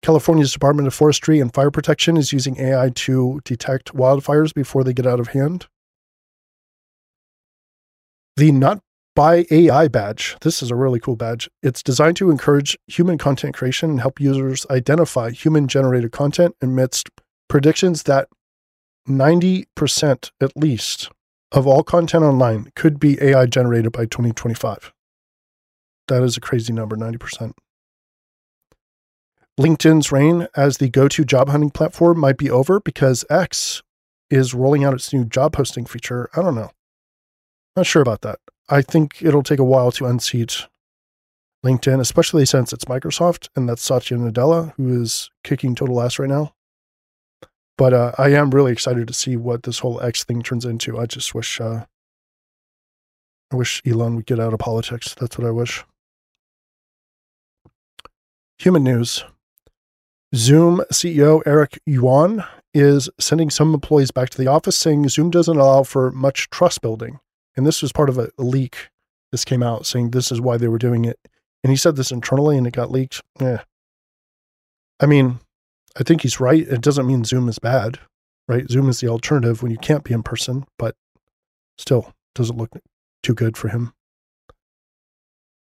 California's 0.03 0.53
Department 0.53 0.87
of 0.87 0.95
Forestry 0.95 1.41
and 1.41 1.53
Fire 1.53 1.71
Protection 1.71 2.17
is 2.17 2.33
using 2.33 2.59
AI 2.61 2.91
to 2.95 3.41
detect 3.45 3.95
wildfires 3.95 4.55
before 4.55 4.85
they 4.85 4.93
get 4.93 5.07
out 5.07 5.19
of 5.19 5.29
hand. 5.29 5.67
The 8.37 8.53
Not 8.53 8.83
by 9.17 9.47
AI 9.51 9.89
badge. 9.89 10.37
This 10.43 10.63
is 10.63 10.71
a 10.71 10.77
really 10.77 11.01
cool 11.01 11.17
badge. 11.17 11.49
It's 11.63 11.83
designed 11.83 12.17
to 12.19 12.31
encourage 12.31 12.79
human 12.87 13.19
content 13.19 13.57
creation 13.57 13.91
and 13.91 14.01
help 14.01 14.21
users 14.21 14.67
identify 14.71 15.31
human 15.31 15.67
generated 15.67 16.13
content 16.13 16.55
amidst 16.61 17.11
predictions 17.49 18.05
that 18.05 18.29
90% 19.09 20.31
at 20.41 20.57
least 20.57 21.11
of 21.51 21.67
all 21.67 21.83
content 21.83 22.25
online 22.25 22.71
could 22.77 23.01
be 23.01 23.21
AI 23.23 23.47
generated 23.47 23.91
by 23.93 24.05
2025. 24.05 24.93
That 26.09 26.23
is 26.23 26.37
a 26.37 26.41
crazy 26.41 26.73
number, 26.73 26.95
90%. 26.95 27.53
LinkedIn's 29.59 30.13
reign 30.13 30.47
as 30.55 30.77
the 30.77 30.91
go 30.91 31.09
to 31.09 31.25
job 31.25 31.49
hunting 31.49 31.71
platform 31.71 32.21
might 32.21 32.37
be 32.37 32.51
over 32.51 32.81
because 32.81 33.25
X 33.31 33.83
is 34.29 34.53
rolling 34.53 34.85
out 34.85 34.93
its 34.93 35.15
new 35.15 35.25
job 35.25 35.55
posting 35.55 35.87
feature. 35.87 36.29
I 36.37 36.43
don't 36.43 36.55
know. 36.55 36.71
Not 37.75 37.87
sure 37.87 38.03
about 38.03 38.21
that. 38.21 38.39
I 38.69 38.83
think 38.83 39.23
it'll 39.23 39.43
take 39.43 39.61
a 39.61 39.65
while 39.65 39.93
to 39.93 40.07
unseat 40.07 40.67
LinkedIn, 41.65 42.01
especially 42.01 42.45
since 42.45 42.73
it's 42.73 42.85
Microsoft 42.85 43.49
and 43.55 43.69
that's 43.69 43.83
Satya 43.83 44.17
Nadella, 44.17 44.73
who 44.77 45.03
is 45.03 45.31
kicking 45.45 45.75
total 45.75 46.03
ass 46.03 46.19
right 46.19 46.29
now. 46.29 46.53
But 47.79 47.93
uh, 47.93 48.13
I 48.19 48.31
am 48.31 48.51
really 48.51 48.73
excited 48.73 49.07
to 49.07 49.15
see 49.15 49.37
what 49.37 49.65
this 49.65 49.81
whole 49.81 50.01
X 50.01 50.25
thing 50.25 50.43
turns 50.43 50.65
into. 50.65 50.99
I 50.99 51.07
just 51.07 51.35
wish, 51.35 51.61
uh, 51.61 51.85
I 53.53 53.57
wish 53.57 53.83
Elon 53.87 54.17
would 54.17 54.27
get 54.27 54.41
out 54.41 54.55
of 54.55 54.59
politics. 54.59 55.15
That's 55.19 55.39
what 55.39 55.47
I 55.47 55.51
wish. 55.51 55.85
Human 58.59 58.83
news. 58.83 59.25
Zoom 60.35 60.83
CEO 60.93 61.43
Eric 61.47 61.79
Yuan 61.87 62.45
is 62.75 63.09
sending 63.19 63.51
some 63.51 63.75
employees 63.75 64.11
back 64.11 64.31
to 64.31 64.39
the 64.39 64.49
office, 64.49 64.77
saying 64.77 65.09
Zoom 65.09 65.31
doesn't 65.31 65.57
allow 65.57 65.83
for 65.83 66.11
much 66.11 66.51
trust 66.51 66.81
building 66.81 67.21
and 67.57 67.67
this 67.67 67.83
was 67.83 67.93
part 67.93 68.09
of 68.09 68.19
a, 68.19 68.31
leak. 68.39 68.89
This 69.33 69.45
came 69.45 69.63
out 69.63 69.87
saying 69.87 70.11
this 70.11 70.31
is 70.31 70.41
why 70.41 70.57
they 70.57 70.69
were 70.69 70.79
doing 70.79 71.05
it. 71.05 71.19
And 71.65 71.71
he 71.71 71.77
said 71.77 71.97
this 71.97 72.13
internally 72.13 72.57
and 72.57 72.67
it 72.67 72.73
got 72.73 72.91
leaked. 72.91 73.23
Yeah. 73.41 73.63
I 75.01 75.07
mean, 75.07 75.41
I 75.99 76.03
think 76.03 76.23
he's 76.23 76.41
right. 76.41 76.67
It 76.67 76.81
doesn't 76.81 77.07
mean 77.07 77.25
Zoom 77.25 77.49
is 77.49 77.59
bad, 77.59 77.99
right? 78.49 78.69
Zoom 78.71 78.89
is 78.89 79.01
the 79.01 79.09
alternative 79.09 79.63
when 79.63 79.73
you 79.73 79.79
can't 79.79 80.05
be 80.05 80.15
in 80.15 80.23
person, 80.23 80.65
but 80.79 80.95
still 81.79 82.13
doesn't 82.35 82.57
look 82.57 82.71
too 83.23 83.35
good 83.35 83.57
for 83.57 83.69
him. 83.69 83.93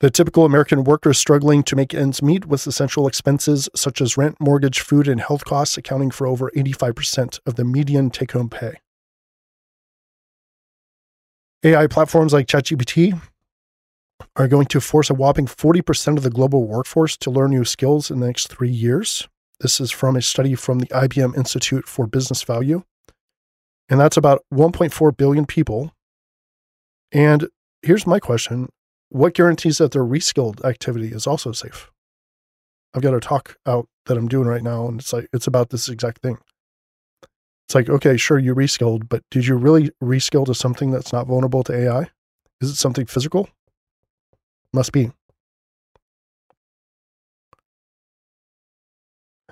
The 0.01 0.11
typical 0.11 0.45
American 0.45 0.85
worker 0.85 1.13
struggling 1.13 1.65
to 1.65 1.75
make 1.75 1.93
ends 1.93 2.23
meet 2.23 2.47
with 2.47 2.65
essential 2.67 3.09
expenses 3.09 3.69
such 3.75 4.01
as 4.01 4.17
rent, 4.17 4.37
mortgage, 4.39 4.81
food, 4.81 5.09
and 5.09 5.21
health 5.21 5.45
costs 5.45 5.77
accounting 5.77 6.13
for 6.13 6.27
over 6.27 6.53
85% 6.55 7.41
of 7.47 7.57
the 7.57 7.65
median 7.65 8.11
take 8.11 8.31
home 8.31 8.49
pay. 8.49 8.79
AI 11.65 11.89
platforms 11.89 12.33
like 12.33 12.47
ChatGPT 12.47 13.21
are 14.37 14.49
going 14.49 14.67
to 14.67 14.81
force 14.81 15.11
a 15.11 15.15
whopping 15.15 15.47
40% 15.47 16.17
of 16.17 16.23
the 16.23 16.31
global 16.31 16.67
workforce 16.67 17.17
to 17.19 17.31
learn 17.31 17.51
new 17.51 17.65
skills 17.65 18.11
in 18.11 18.21
the 18.21 18.27
next 18.27 18.49
three 18.49 18.71
years. 18.71 19.29
This 19.61 19.81
is 19.81 19.91
from 19.91 20.15
a 20.15 20.23
study 20.23 20.55
from 20.55 20.79
the 20.79 20.87
IBM 20.87 21.37
Institute 21.37 21.89
for 21.89 22.07
Business 22.07 22.45
Value. 22.45 22.85
And 23.89 23.99
that's 23.99 24.17
about 24.17 24.45
1.4 24.55 25.17
billion 25.17 25.47
people. 25.47 25.93
And 27.11 27.49
here's 27.83 28.07
my 28.07 28.21
question 28.21 28.69
What 29.09 29.35
guarantees 29.35 29.79
that 29.79 29.93
their 29.93 30.05
reskilled 30.05 30.65
activity 30.65 31.09
is 31.09 31.27
also 31.27 31.51
safe? 31.53 31.91
I've 32.95 33.03
got 33.03 33.15
a 33.15 33.21
talk 33.21 33.57
out 33.67 33.89
that 34.07 34.17
I'm 34.17 34.29
doing 34.29 34.47
right 34.47 34.63
now, 34.63 34.87
and 34.87 35.01
it's 35.01 35.13
like 35.13 35.29
it's 35.33 35.47
about 35.47 35.71
this 35.71 35.89
exact 35.89 36.23
thing. 36.23 36.39
It's 37.69 37.75
like, 37.75 37.91
okay, 37.91 38.17
sure, 38.17 38.39
you 38.39 38.55
reskilled, 38.55 39.11
but 39.11 39.23
did 39.31 39.47
you 39.47 39.55
really 39.55 39.91
reskill 40.03 40.47
to 40.47 40.55
something 40.55 40.91
that's 40.91 41.13
not 41.13 41.27
vulnerable 41.27 41.63
to 41.65 41.75
AI? 41.75 42.09
Is 42.63 42.71
it 42.71 42.77
something 42.77 43.05
physical? 43.05 43.51
Must 44.73 44.91
be. 44.91 45.11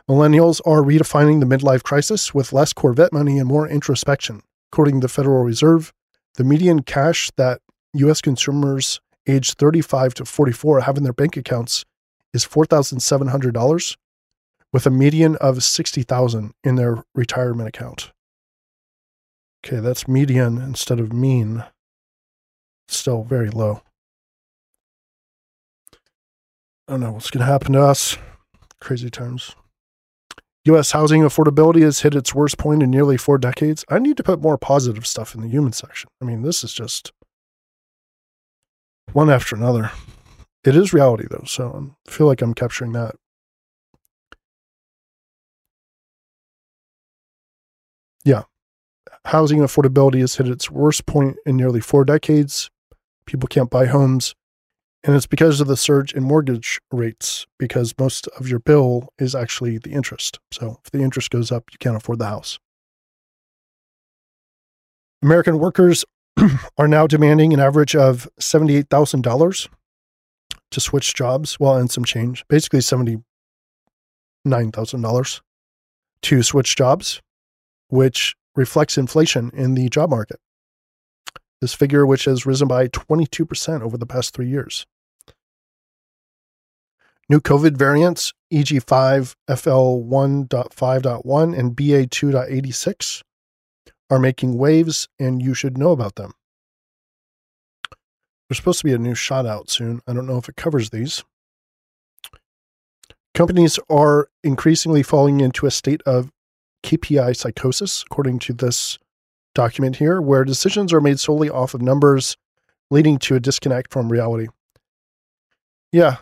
Millennials 0.09 0.63
are 0.65 0.81
redefining 0.81 1.41
the 1.41 1.47
midlife 1.47 1.83
crisis 1.83 2.33
with 2.33 2.55
less 2.55 2.73
Corvette 2.73 3.13
money 3.13 3.39
and 3.39 3.47
more 3.47 3.69
introspection. 3.69 4.41
According 4.73 5.03
to 5.03 5.05
the 5.05 5.13
Federal 5.13 5.45
Reserve, 5.45 5.93
the 6.37 6.45
median 6.45 6.85
cash 6.85 7.31
that 7.37 7.61
U.S. 7.93 8.23
consumers 8.23 8.99
aged 9.27 9.59
35 9.59 10.15
to 10.15 10.25
44 10.25 10.81
have 10.81 10.97
in 10.97 11.03
their 11.03 11.13
bank 11.13 11.37
accounts 11.37 11.85
is 12.33 12.47
$4,700, 12.47 13.97
with 14.77 14.85
a 14.85 14.91
median 14.91 15.37
of 15.37 15.65
60,000 15.65 16.53
in 16.63 16.75
their 16.75 17.03
retirement 17.15 17.67
account. 17.67 18.13
Okay, 19.65 19.81
that's 19.81 20.07
median 20.07 20.59
instead 20.61 21.01
of 21.01 21.15
mean. 21.15 21.65
Still 22.87 23.23
very 23.23 23.49
low. 23.49 23.81
I 26.87 26.93
don't 26.93 27.01
know 27.01 27.13
what's 27.13 27.31
going 27.31 27.41
to 27.41 27.51
happen 27.51 27.73
to 27.73 27.83
us. 27.83 28.19
Crazy 28.79 29.09
times. 29.09 29.57
U.S. 30.67 30.91
housing 30.91 31.23
affordability 31.23 31.81
has 31.81 32.01
hit 32.01 32.15
its 32.15 32.35
worst 32.35 32.59
point 32.59 32.83
in 32.83 32.91
nearly 32.91 33.17
four 33.17 33.39
decades. 33.39 33.83
I 33.89 33.99
need 33.99 34.19
to 34.19 34.23
put 34.23 34.43
more 34.43 34.59
positive 34.59 35.07
stuff 35.07 35.35
in 35.35 35.41
the 35.41 35.49
human 35.49 35.73
section. 35.73 36.11
I 36.21 36.27
mean, 36.27 36.43
this 36.43 36.63
is 36.63 36.75
just 36.75 37.15
one 39.15 39.31
after 39.31 39.57
another. 39.57 39.91
It 40.65 40.77
is 40.77 40.93
reality, 40.93 41.29
though, 41.31 41.45
so 41.47 41.95
I 42.07 42.11
feel 42.11 42.27
like 42.27 42.43
I'm 42.43 42.53
capturing 42.53 42.93
that 42.93 43.15
housing 49.27 49.59
affordability 49.59 50.21
has 50.21 50.37
hit 50.37 50.49
its 50.49 50.71
worst 50.71 51.05
point 51.07 51.37
in 51.45 51.57
nearly 51.57 51.81
four 51.81 52.05
decades. 52.05 52.71
People 53.27 53.49
can't 53.49 53.71
buy 53.71 53.87
homes. 53.87 54.35
And 55.05 55.15
it's 55.15 55.27
because 55.27 55.61
of 55.61 55.69
the 55.69 55.77
surge 55.77 56.15
in 56.15 56.25
mortgage 56.25 56.81
rates, 56.91 57.47
because 57.59 57.95
most 57.99 58.29
of 58.39 58.49
your 58.49 58.59
bill 58.59 59.09
is 59.19 59.35
actually 59.35 59.77
the 59.79 59.93
interest. 59.93 60.39
So 60.53 60.81
if 60.85 60.91
the 60.91 61.03
interest 61.03 61.31
goes 61.31 61.53
up, 61.53 61.65
you 61.71 61.79
can't 61.79 61.97
afford 61.97 62.19
the 62.19 62.27
house. 62.27 62.59
American 65.23 65.59
workers 65.59 66.05
are 66.79 66.89
now 66.89 67.07
demanding 67.07 67.53
an 67.53 67.61
average 67.61 67.95
of 67.95 68.27
$78,000 68.41 69.69
to 70.71 70.81
switch 70.81 71.15
jobs, 71.15 71.61
well, 71.61 71.77
and 71.77 71.91
some 71.91 72.05
change, 72.05 72.45
basically 72.49 72.81
$79,000 72.81 75.41
to 76.23 76.43
switch 76.43 76.75
jobs 76.75 77.21
which 77.89 78.35
reflects 78.57 78.99
inflation 78.99 79.51
in 79.55 79.75
the 79.75 79.89
job 79.89 80.11
market. 80.11 80.41
this 81.61 81.73
figure, 81.73 82.05
which 82.05 82.27
has 82.27 82.45
risen 82.45 82.69
by 82.69 82.87
22% 82.89 83.81
over 83.81 83.97
the 83.97 84.05
past 84.05 84.35
three 84.35 84.49
years. 84.49 84.85
New 87.29 87.41
COVID 87.41 87.77
variants, 87.77 88.33
EG5, 88.53 89.35
FL1.5.1, 89.49 91.59
and 91.59 91.75
BA2.86, 91.75 93.23
are 94.11 94.19
making 94.19 94.59
waves, 94.59 95.09
and 95.19 95.43
you 95.43 95.55
should 95.55 95.79
know 95.79 95.93
about 95.93 96.17
them. 96.17 96.33
There's 98.49 98.59
supposed 98.59 98.81
to 98.81 98.85
be 98.85 98.93
a 98.93 98.99
new 98.99 99.15
shot 99.15 99.47
out 99.47 99.71
soon. 99.71 100.03
I 100.07 100.13
don't 100.13 100.27
know 100.27 100.39
if 100.39 100.49
it 100.49 100.57
covers 100.57 100.91
these. 100.91 101.25
Companies 103.35 103.79
are 103.91 104.29
increasingly 104.45 105.03
falling 105.03 105.41
into 105.41 105.67
a 105.67 105.71
state 105.71 106.03
of 106.07 106.31
KPI 106.87 107.37
psychosis, 107.37 108.05
according 108.09 108.39
to 108.41 108.53
this 108.53 108.99
document 109.55 109.97
here, 109.97 110.21
where 110.21 110.45
decisions 110.45 110.93
are 110.93 111.01
made 111.01 111.19
solely 111.19 111.51
off 111.51 111.75
of 111.75 111.83
numbers, 111.83 112.37
leading 112.91 113.19
to 113.19 113.35
a 113.35 113.41
disconnect 113.41 113.93
from 113.93 114.11
reality. 114.11 114.47
Yeah, 115.93 116.19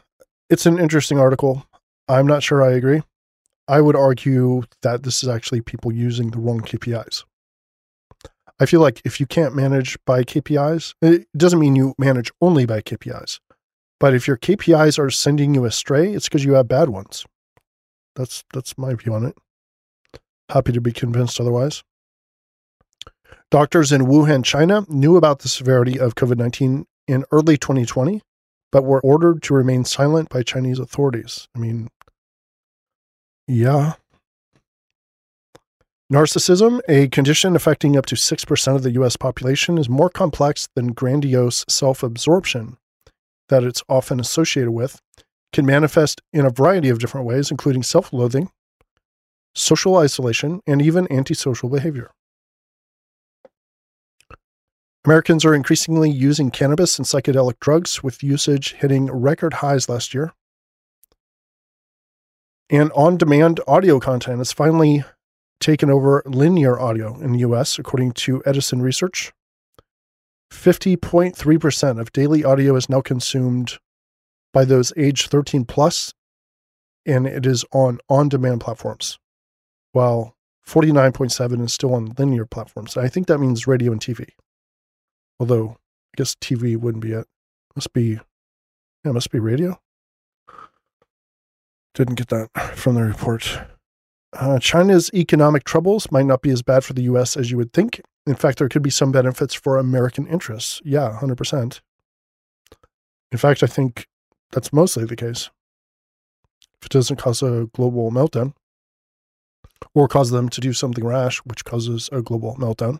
it's 0.48 0.64
an 0.64 0.78
interesting 0.78 1.20
article. 1.20 1.66
I'm 2.08 2.26
not 2.26 2.42
sure 2.42 2.62
I 2.62 2.72
agree. 2.72 3.02
I 3.68 3.82
would 3.82 3.96
argue 3.96 4.62
that 4.80 5.02
this 5.02 5.22
is 5.22 5.28
actually 5.28 5.60
people 5.60 5.92
using 5.92 6.30
the 6.30 6.38
wrong 6.38 6.60
KPIs. 6.60 7.24
I 8.58 8.66
feel 8.66 8.80
like 8.80 9.02
if 9.04 9.20
you 9.20 9.26
can't 9.26 9.54
manage 9.54 9.98
by 10.06 10.22
KPIs, 10.22 10.94
it 11.02 11.26
doesn't 11.36 11.58
mean 11.58 11.76
you 11.76 11.94
manage 11.98 12.30
only 12.40 12.64
by 12.64 12.80
KPIs. 12.80 13.40
But 14.00 14.14
if 14.14 14.26
your 14.26 14.38
KPIs 14.38 14.98
are 14.98 15.10
sending 15.10 15.54
you 15.54 15.64
astray, 15.66 16.12
it's 16.12 16.28
because 16.28 16.44
you 16.44 16.54
have 16.54 16.68
bad 16.68 16.88
ones. 16.88 17.26
That's 18.16 18.44
that's 18.52 18.78
my 18.78 18.94
view 18.94 19.12
on 19.12 19.26
it. 19.26 19.36
Happy 20.50 20.72
to 20.72 20.80
be 20.80 20.92
convinced 20.92 21.40
otherwise. 21.40 21.82
Doctors 23.50 23.92
in 23.92 24.02
Wuhan, 24.02 24.44
China 24.44 24.84
knew 24.88 25.16
about 25.16 25.40
the 25.40 25.48
severity 25.48 25.98
of 25.98 26.14
COVID 26.14 26.38
19 26.38 26.86
in 27.06 27.24
early 27.30 27.56
2020, 27.56 28.20
but 28.72 28.84
were 28.84 29.00
ordered 29.00 29.42
to 29.44 29.54
remain 29.54 29.84
silent 29.84 30.28
by 30.28 30.42
Chinese 30.42 30.78
authorities. 30.78 31.48
I 31.54 31.58
mean, 31.58 31.88
yeah. 33.46 33.94
Narcissism, 36.12 36.80
a 36.88 37.08
condition 37.08 37.56
affecting 37.56 37.96
up 37.96 38.06
to 38.06 38.14
6% 38.14 38.76
of 38.76 38.82
the 38.82 38.92
US 38.92 39.16
population, 39.16 39.78
is 39.78 39.88
more 39.88 40.10
complex 40.10 40.68
than 40.74 40.88
grandiose 40.88 41.64
self 41.68 42.02
absorption 42.02 42.76
that 43.48 43.64
it's 43.64 43.82
often 43.88 44.20
associated 44.20 44.70
with, 44.70 45.00
can 45.52 45.66
manifest 45.66 46.20
in 46.32 46.44
a 46.44 46.50
variety 46.50 46.88
of 46.88 46.98
different 46.98 47.26
ways, 47.26 47.50
including 47.50 47.82
self 47.82 48.12
loathing, 48.12 48.50
social 49.54 49.96
isolation, 49.96 50.60
and 50.66 50.82
even 50.82 51.10
antisocial 51.10 51.68
behavior. 51.68 52.10
Americans 55.04 55.44
are 55.44 55.54
increasingly 55.54 56.10
using 56.10 56.50
cannabis 56.50 56.98
and 56.98 57.06
psychedelic 57.06 57.60
drugs, 57.60 58.02
with 58.02 58.22
usage 58.22 58.72
hitting 58.74 59.06
record 59.06 59.54
highs 59.54 59.88
last 59.88 60.14
year. 60.14 60.32
And 62.70 62.90
on 62.92 63.18
demand 63.18 63.60
audio 63.68 64.00
content 64.00 64.38
has 64.38 64.52
finally 64.52 65.04
taken 65.60 65.90
over 65.90 66.22
linear 66.24 66.78
audio 66.80 67.18
in 67.20 67.32
the 67.32 67.40
US, 67.40 67.78
according 67.78 68.12
to 68.12 68.42
Edison 68.46 68.80
Research. 68.80 69.32
50.3% 70.50 72.00
of 72.00 72.12
daily 72.12 72.44
audio 72.44 72.76
is 72.76 72.88
now 72.88 73.00
consumed 73.00 73.78
by 74.52 74.64
those 74.64 74.92
age 74.96 75.28
13 75.28 75.64
plus, 75.64 76.14
and 77.04 77.26
it 77.26 77.44
is 77.44 77.64
on 77.72 77.98
on 78.08 78.28
demand 78.28 78.60
platforms, 78.60 79.18
while 79.94 80.36
49.7 80.66 81.64
is 81.64 81.72
still 81.72 81.94
on 81.94 82.14
linear 82.18 82.44
platforms. 82.44 82.96
I 82.96 83.08
think 83.08 83.28
that 83.28 83.38
means 83.38 83.66
radio 83.66 83.92
and 83.92 84.00
TV. 84.00 84.28
Although 85.38 85.76
I 85.78 86.16
guess 86.16 86.34
TV 86.34 86.76
wouldn't 86.76 87.02
be 87.02 87.12
it. 87.12 87.26
Must 87.76 87.92
be, 87.92 88.18
yeah, 89.04 89.12
must 89.12 89.30
be 89.30 89.38
radio. 89.38 89.80
Didn't 91.94 92.16
get 92.16 92.28
that 92.28 92.50
from 92.76 92.96
the 92.96 93.02
report. 93.02 93.60
Uh, 94.32 94.58
China's 94.58 95.10
economic 95.14 95.62
troubles 95.62 96.10
might 96.10 96.26
not 96.26 96.42
be 96.42 96.50
as 96.50 96.62
bad 96.62 96.84
for 96.84 96.92
the 96.92 97.02
US 97.02 97.36
as 97.36 97.50
you 97.50 97.56
would 97.56 97.72
think. 97.72 98.00
In 98.26 98.34
fact, 98.34 98.58
there 98.58 98.68
could 98.68 98.82
be 98.82 98.90
some 98.90 99.12
benefits 99.12 99.54
for 99.54 99.76
American 99.76 100.26
interests. 100.26 100.80
Yeah, 100.84 101.18
100%. 101.20 101.80
In 103.30 103.38
fact, 103.38 103.62
I 103.62 103.66
think 103.66 104.08
that's 104.50 104.72
mostly 104.72 105.04
the 105.04 105.16
case. 105.16 105.50
If 106.80 106.86
it 106.86 106.92
doesn't 106.92 107.16
cause 107.16 107.42
a 107.42 107.68
global 107.72 108.10
meltdown 108.10 108.54
or 109.94 110.08
cause 110.08 110.30
them 110.30 110.48
to 110.48 110.60
do 110.60 110.72
something 110.72 111.04
rash, 111.04 111.38
which 111.38 111.64
causes 111.64 112.08
a 112.12 112.22
global 112.22 112.56
meltdown. 112.56 112.98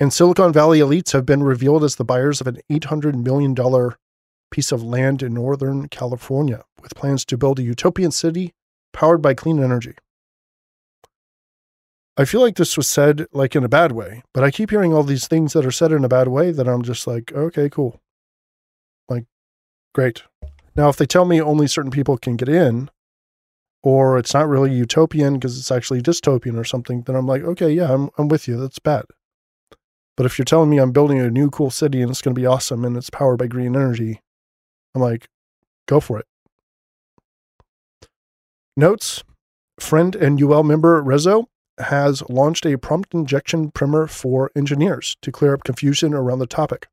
And 0.00 0.12
Silicon 0.12 0.52
Valley 0.52 0.80
elites 0.80 1.12
have 1.12 1.24
been 1.24 1.42
revealed 1.42 1.84
as 1.84 1.96
the 1.96 2.04
buyers 2.04 2.40
of 2.40 2.46
an 2.46 2.58
$800 2.70 3.14
million 3.14 3.54
piece 4.50 4.72
of 4.72 4.82
land 4.82 5.22
in 5.22 5.34
Northern 5.34 5.88
California 5.88 6.64
with 6.80 6.94
plans 6.94 7.24
to 7.26 7.36
build 7.36 7.58
a 7.58 7.62
utopian 7.62 8.10
city 8.10 8.52
powered 8.92 9.22
by 9.22 9.34
clean 9.34 9.62
energy. 9.62 9.94
I 12.16 12.24
feel 12.24 12.40
like 12.40 12.56
this 12.56 12.76
was 12.76 12.88
said 12.88 13.26
like 13.32 13.56
in 13.56 13.64
a 13.64 13.68
bad 13.68 13.92
way, 13.92 14.22
but 14.32 14.44
I 14.44 14.52
keep 14.52 14.70
hearing 14.70 14.94
all 14.94 15.02
these 15.02 15.26
things 15.26 15.52
that 15.52 15.66
are 15.66 15.72
said 15.72 15.90
in 15.90 16.04
a 16.04 16.08
bad 16.08 16.28
way 16.28 16.52
that 16.52 16.68
I'm 16.68 16.82
just 16.82 17.06
like, 17.06 17.32
okay, 17.32 17.68
cool. 17.68 18.00
Like, 19.08 19.24
great. 19.94 20.22
Now, 20.76 20.88
if 20.88 20.96
they 20.96 21.06
tell 21.06 21.24
me 21.24 21.42
only 21.42 21.66
certain 21.66 21.90
people 21.90 22.16
can 22.16 22.36
get 22.36 22.48
in, 22.48 22.88
or 23.84 24.16
it's 24.16 24.32
not 24.32 24.48
really 24.48 24.72
utopian 24.72 25.34
because 25.34 25.58
it's 25.58 25.70
actually 25.70 26.00
dystopian 26.00 26.58
or 26.58 26.64
something, 26.64 27.02
then 27.02 27.14
I'm 27.14 27.26
like, 27.26 27.42
okay, 27.42 27.70
yeah, 27.70 27.92
I'm, 27.92 28.08
I'm 28.16 28.28
with 28.28 28.48
you. 28.48 28.56
That's 28.56 28.78
bad. 28.78 29.04
But 30.16 30.24
if 30.24 30.38
you're 30.38 30.46
telling 30.46 30.70
me 30.70 30.78
I'm 30.78 30.90
building 30.90 31.20
a 31.20 31.30
new 31.30 31.50
cool 31.50 31.70
city 31.70 32.00
and 32.00 32.10
it's 32.10 32.22
going 32.22 32.34
to 32.34 32.40
be 32.40 32.46
awesome 32.46 32.82
and 32.84 32.96
it's 32.96 33.10
powered 33.10 33.38
by 33.38 33.46
green 33.46 33.76
energy, 33.76 34.22
I'm 34.94 35.02
like, 35.02 35.28
go 35.86 36.00
for 36.00 36.18
it. 36.18 36.26
Notes 38.74 39.22
Friend 39.78 40.16
and 40.16 40.40
UL 40.40 40.62
member 40.62 41.02
Rezo 41.02 41.44
has 41.78 42.22
launched 42.30 42.64
a 42.64 42.78
prompt 42.78 43.12
injection 43.12 43.70
primer 43.70 44.06
for 44.06 44.50
engineers 44.56 45.16
to 45.20 45.30
clear 45.30 45.52
up 45.52 45.64
confusion 45.64 46.14
around 46.14 46.38
the 46.38 46.46
topic. 46.46 46.86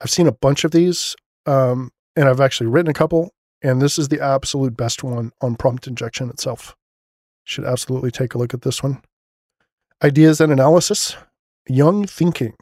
I've 0.00 0.10
seen 0.10 0.26
a 0.26 0.32
bunch 0.32 0.64
of 0.64 0.72
these, 0.72 1.16
um, 1.46 1.90
and 2.16 2.28
I've 2.28 2.40
actually 2.40 2.66
written 2.66 2.90
a 2.90 2.94
couple, 2.94 3.32
and 3.62 3.80
this 3.80 3.98
is 3.98 4.08
the 4.08 4.20
absolute 4.20 4.76
best 4.76 5.02
one 5.02 5.32
on 5.40 5.56
prompt 5.56 5.86
injection 5.86 6.28
itself. 6.30 6.74
Should 7.44 7.64
absolutely 7.64 8.10
take 8.10 8.34
a 8.34 8.38
look 8.38 8.54
at 8.54 8.62
this 8.62 8.82
one. 8.82 9.02
Ideas 10.02 10.40
and 10.40 10.52
analysis, 10.52 11.16
young 11.68 12.06
thinking. 12.06 12.54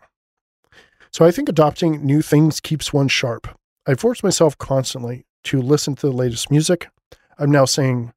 So 1.11 1.25
I 1.25 1.31
think 1.31 1.49
adopting 1.49 2.05
new 2.05 2.23
things 2.23 2.61
keeps 2.61 2.93
one 2.93 3.09
sharp. 3.09 3.49
I 3.87 3.95
force 3.95 4.23
myself 4.23 4.57
constantly 4.59 5.25
to 5.45 5.61
listen 5.61 5.95
to 5.97 6.07
the 6.07 6.13
latest 6.13 6.51
music. 6.51 6.89
I'm 7.39 7.51
now 7.51 7.65
saying 7.65 8.13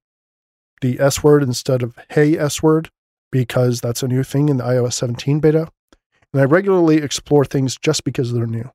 the 0.82 1.00
S 1.00 1.24
word 1.24 1.42
instead 1.42 1.82
of 1.82 1.98
hey 2.10 2.38
S 2.38 2.62
word 2.62 2.90
because 3.32 3.82
that's 3.82 4.04
a 4.04 4.08
new 4.08 4.24
thing 4.24 4.50
in 4.50 4.58
the 4.58 4.64
iOS 4.64 4.94
17 4.94 5.40
beta. 5.40 5.70
And 6.34 6.42
I 6.42 6.46
regularly 6.46 6.98
explore 6.98 7.46
things 7.46 7.78
just 7.78 8.04
because 8.04 8.34
they're 8.34 8.46
new, 8.46 8.70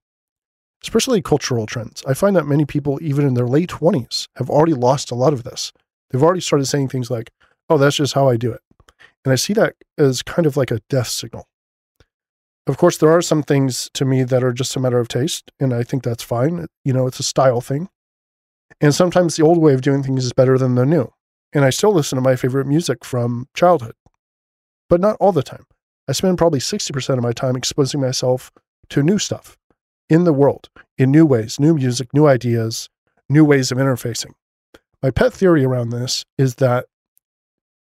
especially 0.83 1.23
cultural 1.23 1.67
trends. 1.67 2.03
I 2.07 2.15
find 2.15 2.37
that 2.37 2.47
many 2.47 2.65
people, 2.65 2.99
even 3.03 3.27
in 3.27 3.35
their 3.35 3.47
late 3.47 3.71
20s, 3.71 4.29
have 4.37 4.51
already 4.51 4.75
lost 4.75 5.11
a 5.11 5.15
lot 5.15 5.33
of 5.33 5.45
this. 5.45 5.73
They've 6.11 6.23
already 6.23 6.41
started 6.41 6.67
saying 6.67 6.89
things 6.89 7.11
like, 7.11 7.31
oh, 7.69 7.79
that's 7.79 7.97
just 7.97 8.15
how 8.15 8.29
I 8.29 8.37
do 8.37 8.53
it. 8.53 8.61
And 9.25 9.33
I 9.33 9.37
see 9.37 9.53
that 9.55 9.75
as 9.99 10.23
kind 10.23 10.47
of 10.47 10.57
like 10.57 10.71
a 10.71 10.81
death 10.89 11.09
signal. 11.09 11.47
Of 12.67 12.77
course, 12.77 12.99
there 12.99 13.11
are 13.11 13.23
some 13.23 13.43
things 13.43 13.91
to 13.95 14.05
me 14.05 14.25
that 14.25 14.45
are 14.45 14.53
just 14.53 14.77
a 14.77 14.81
matter 14.81 14.99
of 14.99 15.09
taste, 15.09 15.51
and 15.59 15.73
I 15.73 15.83
think 15.83 16.03
that's 16.03 16.23
fine. 16.23 16.67
You 16.85 16.93
know, 16.93 17.07
it's 17.07 17.21
a 17.21 17.25
style 17.25 17.61
thing. 17.61 17.89
And 18.81 18.95
sometimes 18.95 19.37
the 19.37 19.43
old 19.43 19.59
way 19.59 19.75
of 19.75 19.81
doing 19.81 20.03
things 20.03 20.25
is 20.25 20.33
better 20.33 20.59
than 20.59 20.75
the 20.75 20.87
new. 20.87 21.13
And 21.53 21.65
I 21.65 21.71
still 21.71 21.93
listen 21.93 22.17
to 22.17 22.23
my 22.23 22.37
favorite 22.37 22.67
music 22.67 23.05
from 23.05 23.49
childhood 23.55 23.95
but 24.89 25.01
not 25.01 25.17
all 25.21 25.33
the 25.33 25.43
time. 25.43 25.67
I 26.09 26.13
spend 26.13 26.39
probably 26.39 26.61
60% 26.61 27.17
of 27.17 27.23
my 27.23 27.33
time 27.33 27.57
exposing 27.57 28.01
myself 28.01 28.51
to 28.91 29.03
new 29.03 29.19
stuff 29.19 29.58
in 30.09 30.25
the 30.25 30.33
world, 30.33 30.69
in 30.97 31.11
new 31.11 31.27
ways, 31.27 31.61
new 31.61 31.75
music, 31.75 32.09
new 32.15 32.27
ideas, 32.27 32.89
new 33.29 33.45
ways 33.45 33.71
of 33.71 33.79
interfacing. 33.79 34.33
My 35.03 35.11
pet 35.11 35.33
theory 35.33 35.65
around 35.65 35.91
this 35.91 36.25
is 36.37 36.57
that 36.57 36.87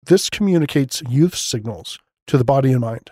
this 0.05 0.29
communicates 0.29 1.01
youth 1.09 1.35
signals 1.35 1.99
to 2.27 2.37
the 2.37 2.45
body 2.45 2.71
and 2.71 2.81
mind. 2.81 3.11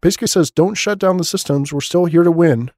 basically 0.00 0.28
says, 0.28 0.50
don't 0.50 0.74
shut 0.74 0.98
down 0.98 1.16
the 1.16 1.24
systems. 1.24 1.72
We're 1.72 1.80
still 1.80 2.04
here 2.06 2.22
to 2.22 2.30
win. 2.30 2.70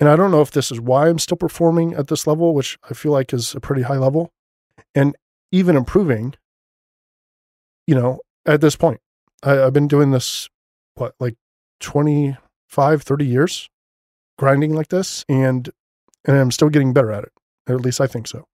And 0.00 0.08
I 0.08 0.16
don't 0.16 0.30
know 0.30 0.42
if 0.42 0.50
this 0.50 0.70
is 0.70 0.80
why 0.80 1.08
I'm 1.08 1.18
still 1.18 1.36
performing 1.36 1.94
at 1.94 2.08
this 2.08 2.26
level, 2.26 2.54
which 2.54 2.78
I 2.88 2.94
feel 2.94 3.12
like 3.12 3.32
is 3.32 3.54
a 3.54 3.60
pretty 3.60 3.82
high 3.82 3.96
level, 3.96 4.30
and 4.94 5.16
even 5.50 5.76
improving, 5.76 6.34
you 7.86 7.94
know, 7.94 8.20
at 8.46 8.60
this 8.60 8.76
point. 8.76 9.00
I, 9.42 9.52
have 9.52 9.72
been 9.72 9.88
doing 9.88 10.10
this, 10.10 10.48
what, 10.94 11.14
like 11.18 11.36
25, 11.80 13.02
30 13.02 13.26
years, 13.26 13.68
grinding 14.38 14.72
like 14.72 14.88
this, 14.88 15.24
and 15.28 15.68
and 16.26 16.36
I'm 16.36 16.50
still 16.50 16.68
getting 16.68 16.92
better 16.92 17.12
at 17.12 17.24
it. 17.24 17.32
At 17.68 17.80
least 17.80 18.00
I 18.00 18.06
think 18.06 18.26
so, 18.26 18.46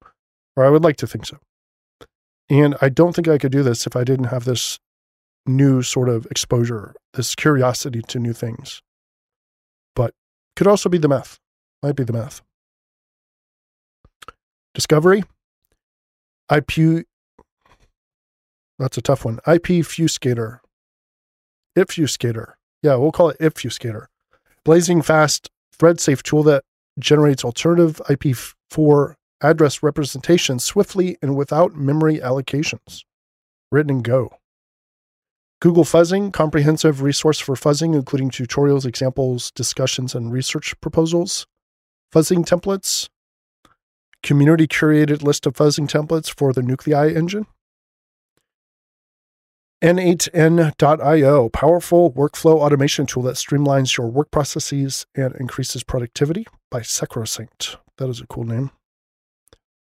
or 0.57 0.65
I 0.65 0.71
would 0.71 0.83
like 0.83 0.97
to 0.97 1.07
think 1.07 1.27
so. 1.27 1.39
And 2.51 2.77
I 2.81 2.89
don't 2.89 3.15
think 3.15 3.29
I 3.29 3.39
could 3.39 3.53
do 3.53 3.63
this 3.63 3.87
if 3.87 3.97
I 3.97 4.05
didn't 4.05 4.27
have 4.27 4.45
this 4.45 4.79
new 5.47 5.83
sort 5.83 6.09
of 6.09 6.27
exposure, 6.27 6.95
this 7.15 7.35
curiosity 7.35 8.03
to 8.09 8.19
new 8.19 8.33
things. 8.33 8.83
But 9.95 10.15
could 10.57 10.67
also 10.67 10.89
be 10.89 10.99
the 10.99 11.09
math. 11.09 11.39
Might 11.83 11.97
be 11.97 12.05
the 12.05 12.13
math. 12.13 12.43
Discovery. 14.75 15.25
IP. 16.53 17.07
That's 18.79 18.99
a 18.99 19.03
tough 19.03 19.25
one. 19.25 19.39
IP 19.47 19.85
Fuscator. 19.85 20.59
Ifuscator. 21.77 22.55
Yeah, 22.83 22.97
we'll 22.97 23.13
call 23.13 23.31
it 23.31 23.39
Ifuscator. 23.39 24.07
Blazing 24.65 25.03
fast 25.03 25.51
thread 25.79 26.01
safe 26.01 26.23
tool 26.23 26.43
that 26.45 26.63
generates 26.99 27.45
alternative 27.45 28.01
IP4 28.09 29.15
address 29.41 29.83
representation 29.83 30.59
swiftly 30.59 31.19
and 31.21 31.37
without 31.37 31.75
memory 31.75 32.19
allocations. 32.19 33.03
Written 33.71 33.97
in 33.97 34.03
Go. 34.03 34.37
Google 35.61 35.85
Fuzzing, 35.85 36.33
comprehensive 36.33 37.03
resource 37.03 37.39
for 37.39 37.55
fuzzing, 37.55 37.95
including 37.95 38.31
tutorials, 38.31 38.85
examples, 38.85 39.51
discussions, 39.53 40.15
and 40.15 40.33
research 40.33 40.79
proposals. 40.81 41.47
Fuzzing 42.15 42.45
templates, 42.45 43.09
community 44.23 44.67
curated 44.67 45.23
list 45.23 45.47
of 45.47 45.55
fuzzing 45.55 45.89
templates 45.89 46.33
for 46.33 46.53
the 46.53 46.63
Nuclei 46.63 47.09
engine. 47.09 47.47
N8N.io, 49.83 51.49
powerful 51.51 52.13
workflow 52.13 52.55
automation 52.55 53.07
tool 53.07 53.23
that 53.25 53.35
streamlines 53.35 53.97
your 53.97 54.07
work 54.07 54.31
processes 54.31 55.07
and 55.15 55.35
increases 55.37 55.85
productivity 55.85 56.47
by 56.71 56.81
Secrosynct. 56.81 57.77
That 57.99 58.09
is 58.09 58.21
a 58.21 58.27
cool 58.27 58.45
name. 58.45 58.71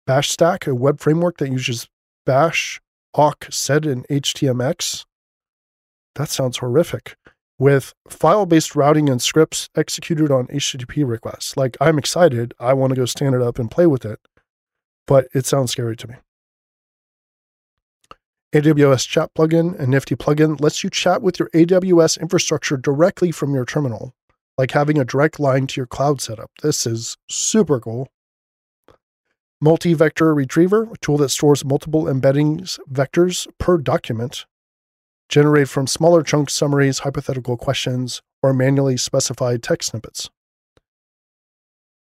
Bash 0.06 0.30
Stack, 0.30 0.68
a 0.68 0.76
web 0.76 1.00
framework 1.00 1.38
that 1.38 1.50
uses 1.50 1.88
Bash, 2.26 2.82
awk, 3.14 3.48
sed, 3.50 3.86
and 3.86 4.08
HTMX. 4.08 5.06
That 6.16 6.30
sounds 6.30 6.58
horrific. 6.58 7.16
With 7.60 7.94
file 8.10 8.46
based 8.46 8.76
routing 8.76 9.10
and 9.10 9.22
scripts 9.22 9.70
executed 9.76 10.32
on 10.32 10.48
HTTP 10.48 11.08
requests. 11.08 11.56
Like, 11.56 11.78
I'm 11.80 11.98
excited. 11.98 12.54
I 12.60 12.74
want 12.74 12.92
to 12.92 12.96
go 12.96 13.06
stand 13.06 13.36
it 13.36 13.42
up 13.42 13.60
and 13.60 13.72
play 13.72 13.88
with 13.88 14.06
it, 14.06 14.20
but 15.08 15.28
it 15.34 15.46
sounds 15.46 15.72
scary 15.72 15.96
to 15.98 16.08
me. 16.08 16.16
AWS 18.54 19.08
Chat 19.08 19.34
plugin, 19.34 19.78
and 19.80 19.90
nifty 19.90 20.16
plugin, 20.16 20.62
lets 20.62 20.84
you 20.84 20.90
chat 20.92 21.24
with 21.24 21.40
your 21.40 21.50
AWS 21.56 22.22
infrastructure 22.22 22.78
directly 22.78 23.32
from 23.32 23.56
your 23.56 23.66
terminal, 23.66 24.14
like 24.60 24.72
having 24.72 25.00
a 25.00 25.06
direct 25.06 25.40
line 25.40 25.66
to 25.66 25.82
your 25.82 25.88
cloud 25.88 26.22
setup. 26.22 26.52
This 26.62 26.86
is 26.86 27.18
super 27.28 27.80
cool. 27.80 28.10
Multi-vector 29.60 30.36
retriever, 30.36 30.84
a 30.84 30.98
tool 31.02 31.18
that 31.18 31.30
stores 31.30 31.66
multiple 31.66 32.04
embeddings 32.04 32.78
vectors 32.92 33.48
per 33.58 33.80
document, 33.80 34.46
generated 35.30 35.70
from 35.72 35.88
smaller 35.88 36.22
chunk 36.22 36.52
summaries, 36.52 37.00
hypothetical 37.00 37.58
questions, 37.58 38.22
or 38.44 38.54
manually 38.54 38.98
specified 38.98 39.64
text 39.64 39.90
snippets. 39.90 40.30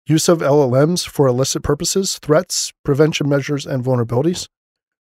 Use 0.07 0.28
of 0.28 0.38
LLMs 0.38 1.07
for 1.07 1.28
illicit 1.28 1.62
purposes, 1.62 2.18
threats, 2.18 2.72
prevention 2.85 3.28
measures, 3.28 3.64
and 3.64 3.85
vulnerabilities. 3.85 4.48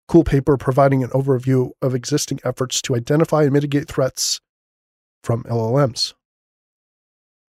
Cool 0.07 0.23
paper 0.23 0.55
providing 0.57 1.03
an 1.03 1.09
overview 1.09 1.71
of 1.81 1.93
existing 1.93 2.39
efforts 2.45 2.81
to 2.83 2.95
identify 2.95 3.43
and 3.43 3.51
mitigate 3.51 3.87
threats 3.87 4.39
from 5.23 5.43
LLMs. 5.43 6.13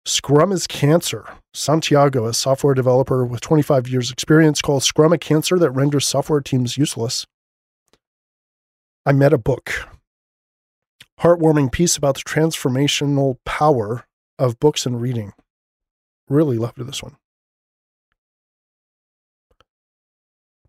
Scrum 0.07 0.53
is 0.53 0.67
cancer. 0.67 1.27
Santiago, 1.55 2.27
a 2.27 2.35
software 2.35 2.75
developer 2.75 3.25
with 3.25 3.41
25 3.41 3.89
years' 3.89 4.11
experience, 4.11 4.61
calls 4.61 4.85
Scrum 4.85 5.13
a 5.13 5.19
cancer 5.19 5.59
that 5.59 5.71
renders 5.71 6.07
software 6.07 6.41
teams 6.43 6.77
useless. 6.77 7.27
I 9.07 9.13
met 9.13 9.33
a 9.33 9.39
book. 9.39 9.89
Heartwarming 11.21 11.73
piece 11.73 11.97
about 11.97 12.17
the 12.17 12.23
transformational 12.23 13.39
power 13.45 14.07
of 14.39 14.61
books 14.61 14.85
and 14.85 15.01
reading. 15.01 15.33
Really 16.29 16.59
loved 16.59 16.79
this 16.87 17.03
one. 17.03 17.17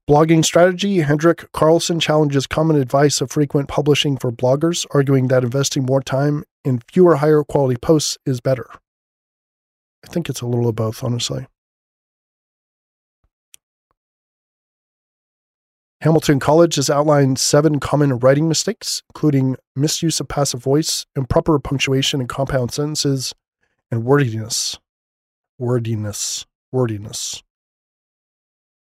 Blogging 0.07 0.45
strategy 0.45 0.99
Henrik 0.99 1.51
Karlsson 1.51 1.99
challenges 1.99 2.45
common 2.45 2.75
advice 2.75 3.21
of 3.21 3.31
frequent 3.31 3.67
publishing 3.67 4.17
for 4.17 4.31
bloggers, 4.31 4.85
arguing 4.91 5.29
that 5.29 5.43
investing 5.43 5.83
more 5.83 6.01
time 6.01 6.43
in 6.63 6.79
fewer 6.91 7.15
higher 7.15 7.43
quality 7.43 7.75
posts 7.75 8.15
is 8.23 8.39
better. 8.39 8.69
I 10.05 10.07
think 10.07 10.29
it's 10.29 10.41
a 10.41 10.45
little 10.45 10.69
of 10.69 10.75
both, 10.75 11.03
honestly. 11.03 11.47
Hamilton 16.01 16.39
College 16.39 16.75
has 16.75 16.91
outlined 16.91 17.39
seven 17.39 17.79
common 17.79 18.19
writing 18.19 18.47
mistakes, 18.47 19.01
including 19.09 19.55
misuse 19.75 20.19
of 20.19 20.27
passive 20.27 20.61
voice, 20.61 21.07
improper 21.15 21.57
punctuation 21.57 22.21
in 22.21 22.27
compound 22.27 22.71
sentences, 22.71 23.33
and 23.89 24.03
wordiness. 24.03 24.77
Wordiness. 25.57 26.45
Wordiness. 26.71 27.41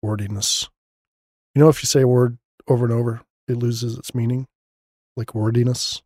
Wordiness. 0.02 0.68
You 1.56 1.62
know, 1.62 1.70
if 1.70 1.82
you 1.82 1.88
say 1.88 2.02
a 2.02 2.08
word 2.08 2.38
over 2.68 2.86
and 2.86 2.94
over, 2.94 3.22
it 3.48 3.58
loses 3.58 3.98
its 3.98 4.14
meaning, 4.14 4.46
like 5.16 5.34
wordiness. 5.34 6.02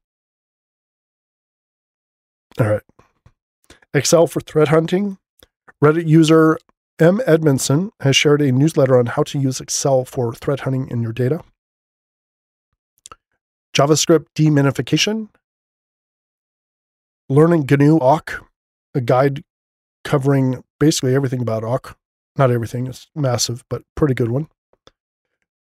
All 2.59 2.69
right. 2.69 2.83
Excel 3.93 4.27
for 4.27 4.41
threat 4.41 4.67
hunting. 4.67 5.17
Reddit 5.83 6.07
user 6.07 6.59
M. 6.99 7.21
Edmondson 7.25 7.91
has 8.01 8.15
shared 8.15 8.41
a 8.41 8.51
newsletter 8.51 8.99
on 8.99 9.07
how 9.07 9.23
to 9.23 9.39
use 9.39 9.59
Excel 9.59 10.05
for 10.05 10.33
threat 10.33 10.62
hunting 10.62 10.88
in 10.91 11.01
your 11.01 11.13
data. 11.13 11.41
JavaScript 13.75 14.25
deminification. 14.35 15.29
Learning 17.29 17.65
GNU 17.69 17.97
awk, 17.97 18.45
a 18.93 19.01
guide 19.01 19.43
covering 20.03 20.63
basically 20.79 21.15
everything 21.15 21.41
about 21.41 21.63
awk. 21.63 21.97
Not 22.35 22.51
everything, 22.51 22.88
it's 22.88 23.07
massive, 23.15 23.63
but 23.69 23.83
pretty 23.95 24.13
good 24.13 24.29
one. 24.29 24.47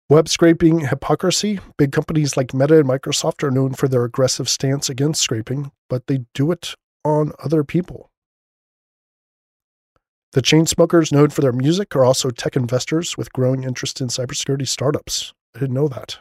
Web 0.09 0.29
scraping 0.29 0.87
hypocrisy. 0.87 1.59
Big 1.77 1.91
companies 1.91 2.37
like 2.37 2.53
Meta 2.53 2.79
and 2.79 2.87
Microsoft 2.87 3.43
are 3.43 3.51
known 3.51 3.73
for 3.73 3.89
their 3.89 4.05
aggressive 4.05 4.47
stance 4.47 4.89
against 4.89 5.21
scraping, 5.21 5.71
but 5.89 6.07
they 6.07 6.19
do 6.33 6.49
it 6.51 6.75
on 7.03 7.33
other 7.43 7.65
people. 7.65 8.09
The 10.31 10.41
Chainsmokers, 10.41 11.11
known 11.11 11.29
for 11.29 11.41
their 11.41 11.51
music, 11.51 11.93
are 11.93 12.05
also 12.05 12.29
tech 12.29 12.55
investors 12.55 13.17
with 13.17 13.33
growing 13.33 13.63
interest 13.63 13.99
in 13.99 14.07
cybersecurity 14.07 14.67
startups. 14.67 15.33
I 15.55 15.59
didn't 15.59 15.75
know 15.75 15.89
that, 15.89 16.19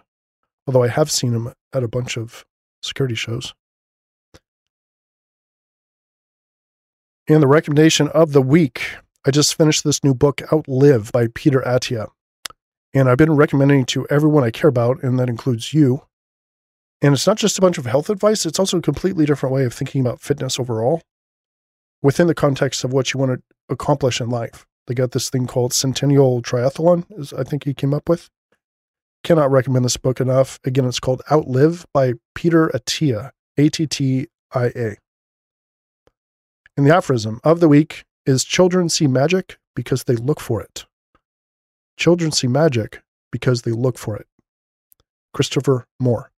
although 0.66 0.82
I 0.82 0.88
have 0.88 1.10
seen 1.10 1.32
them 1.32 1.52
at 1.72 1.84
a 1.84 1.88
bunch 1.88 2.16
of 2.16 2.44
security 2.82 3.14
shows. 3.14 3.54
And 7.28 7.42
the 7.42 7.48
recommendation 7.48 8.08
of 8.08 8.32
the 8.32 8.42
week 8.42 8.96
I 9.24 9.32
just 9.32 9.56
finished 9.56 9.82
this 9.82 10.04
new 10.04 10.14
book, 10.14 10.40
Outlive 10.52 11.10
by 11.10 11.26
Peter 11.34 11.60
Attia. 11.60 12.10
And 12.94 13.08
I've 13.08 13.18
been 13.18 13.36
recommending 13.36 13.84
to 13.86 14.06
everyone 14.08 14.44
I 14.44 14.50
care 14.50 14.68
about, 14.68 15.02
and 15.02 15.18
that 15.18 15.28
includes 15.28 15.74
you. 15.74 16.02
And 17.02 17.12
it's 17.12 17.26
not 17.26 17.36
just 17.36 17.58
a 17.58 17.60
bunch 17.60 17.78
of 17.78 17.86
health 17.86 18.08
advice, 18.08 18.46
it's 18.46 18.58
also 18.58 18.78
a 18.78 18.82
completely 18.82 19.26
different 19.26 19.54
way 19.54 19.64
of 19.64 19.74
thinking 19.74 20.00
about 20.00 20.20
fitness 20.20 20.58
overall 20.58 21.02
within 22.02 22.26
the 22.26 22.34
context 22.34 22.84
of 22.84 22.92
what 22.92 23.12
you 23.12 23.20
want 23.20 23.32
to 23.32 23.42
accomplish 23.68 24.20
in 24.20 24.30
life. 24.30 24.66
They 24.86 24.94
got 24.94 25.10
this 25.10 25.28
thing 25.28 25.46
called 25.46 25.72
Centennial 25.72 26.40
Triathlon, 26.42 27.04
is 27.18 27.32
I 27.32 27.42
think 27.42 27.64
he 27.64 27.74
came 27.74 27.92
up 27.92 28.08
with. 28.08 28.30
Cannot 29.24 29.50
recommend 29.50 29.84
this 29.84 29.96
book 29.96 30.20
enough. 30.20 30.58
Again, 30.64 30.84
it's 30.84 31.00
called 31.00 31.22
Outlive 31.30 31.84
by 31.92 32.14
Peter 32.34 32.68
Attia, 32.68 33.32
A 33.58 33.68
T 33.68 33.86
T 33.86 34.28
I 34.52 34.66
A. 34.66 34.96
And 36.76 36.86
the 36.86 36.94
aphorism 36.94 37.40
of 37.42 37.60
the 37.60 37.68
week 37.68 38.04
is 38.24 38.44
Children 38.44 38.88
see 38.88 39.06
magic 39.06 39.58
because 39.74 40.04
they 40.04 40.14
look 40.14 40.40
for 40.40 40.60
it. 40.60 40.86
Children 41.96 42.32
see 42.32 42.46
magic 42.46 43.02
because 43.32 43.62
they 43.62 43.72
look 43.72 43.98
for 43.98 44.16
it. 44.16 44.26
Christopher 45.32 45.86
Moore. 45.98 46.30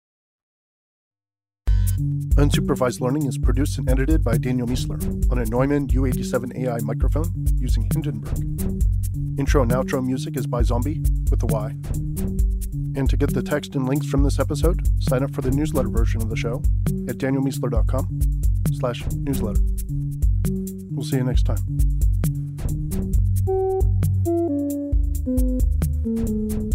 Unsupervised 2.37 3.01
Learning 3.01 3.27
is 3.27 3.39
produced 3.39 3.79
and 3.79 3.91
edited 3.91 4.23
by 4.23 4.39
Daniel 4.39 4.69
Miessler 4.69 5.03
on 5.33 5.39
a 5.39 5.45
Neumann 5.47 5.89
U87 5.89 6.57
AI 6.57 6.79
microphone 6.83 7.27
using 7.57 7.89
Hindenburg. 7.93 8.39
Intro 9.39 9.63
and 9.63 9.73
outro 9.73 10.05
music 10.05 10.37
is 10.37 10.47
by 10.47 10.63
Zombie 10.63 11.03
with 11.31 11.43
a 11.43 11.47
Y. 11.47 11.71
And 12.97 13.11
to 13.11 13.17
get 13.17 13.35
the 13.35 13.43
text 13.43 13.75
and 13.75 13.89
links 13.89 14.07
from 14.07 14.23
this 14.23 14.39
episode, 14.39 14.87
sign 15.03 15.25
up 15.25 15.35
for 15.35 15.43
the 15.43 15.51
newsletter 15.51 15.89
version 15.89 16.23
of 16.23 16.29
the 16.29 16.37
show 16.37 16.63
at 17.09 17.19
danielmiessler.com 17.19 18.21
slash 18.75 19.05
newsletter. 19.17 19.61
We'll 20.91 21.05
see 21.05 21.17
you 21.17 21.25
next 21.25 21.45
time. 21.45 21.98
Thank 26.05 26.53
you. 26.53 26.68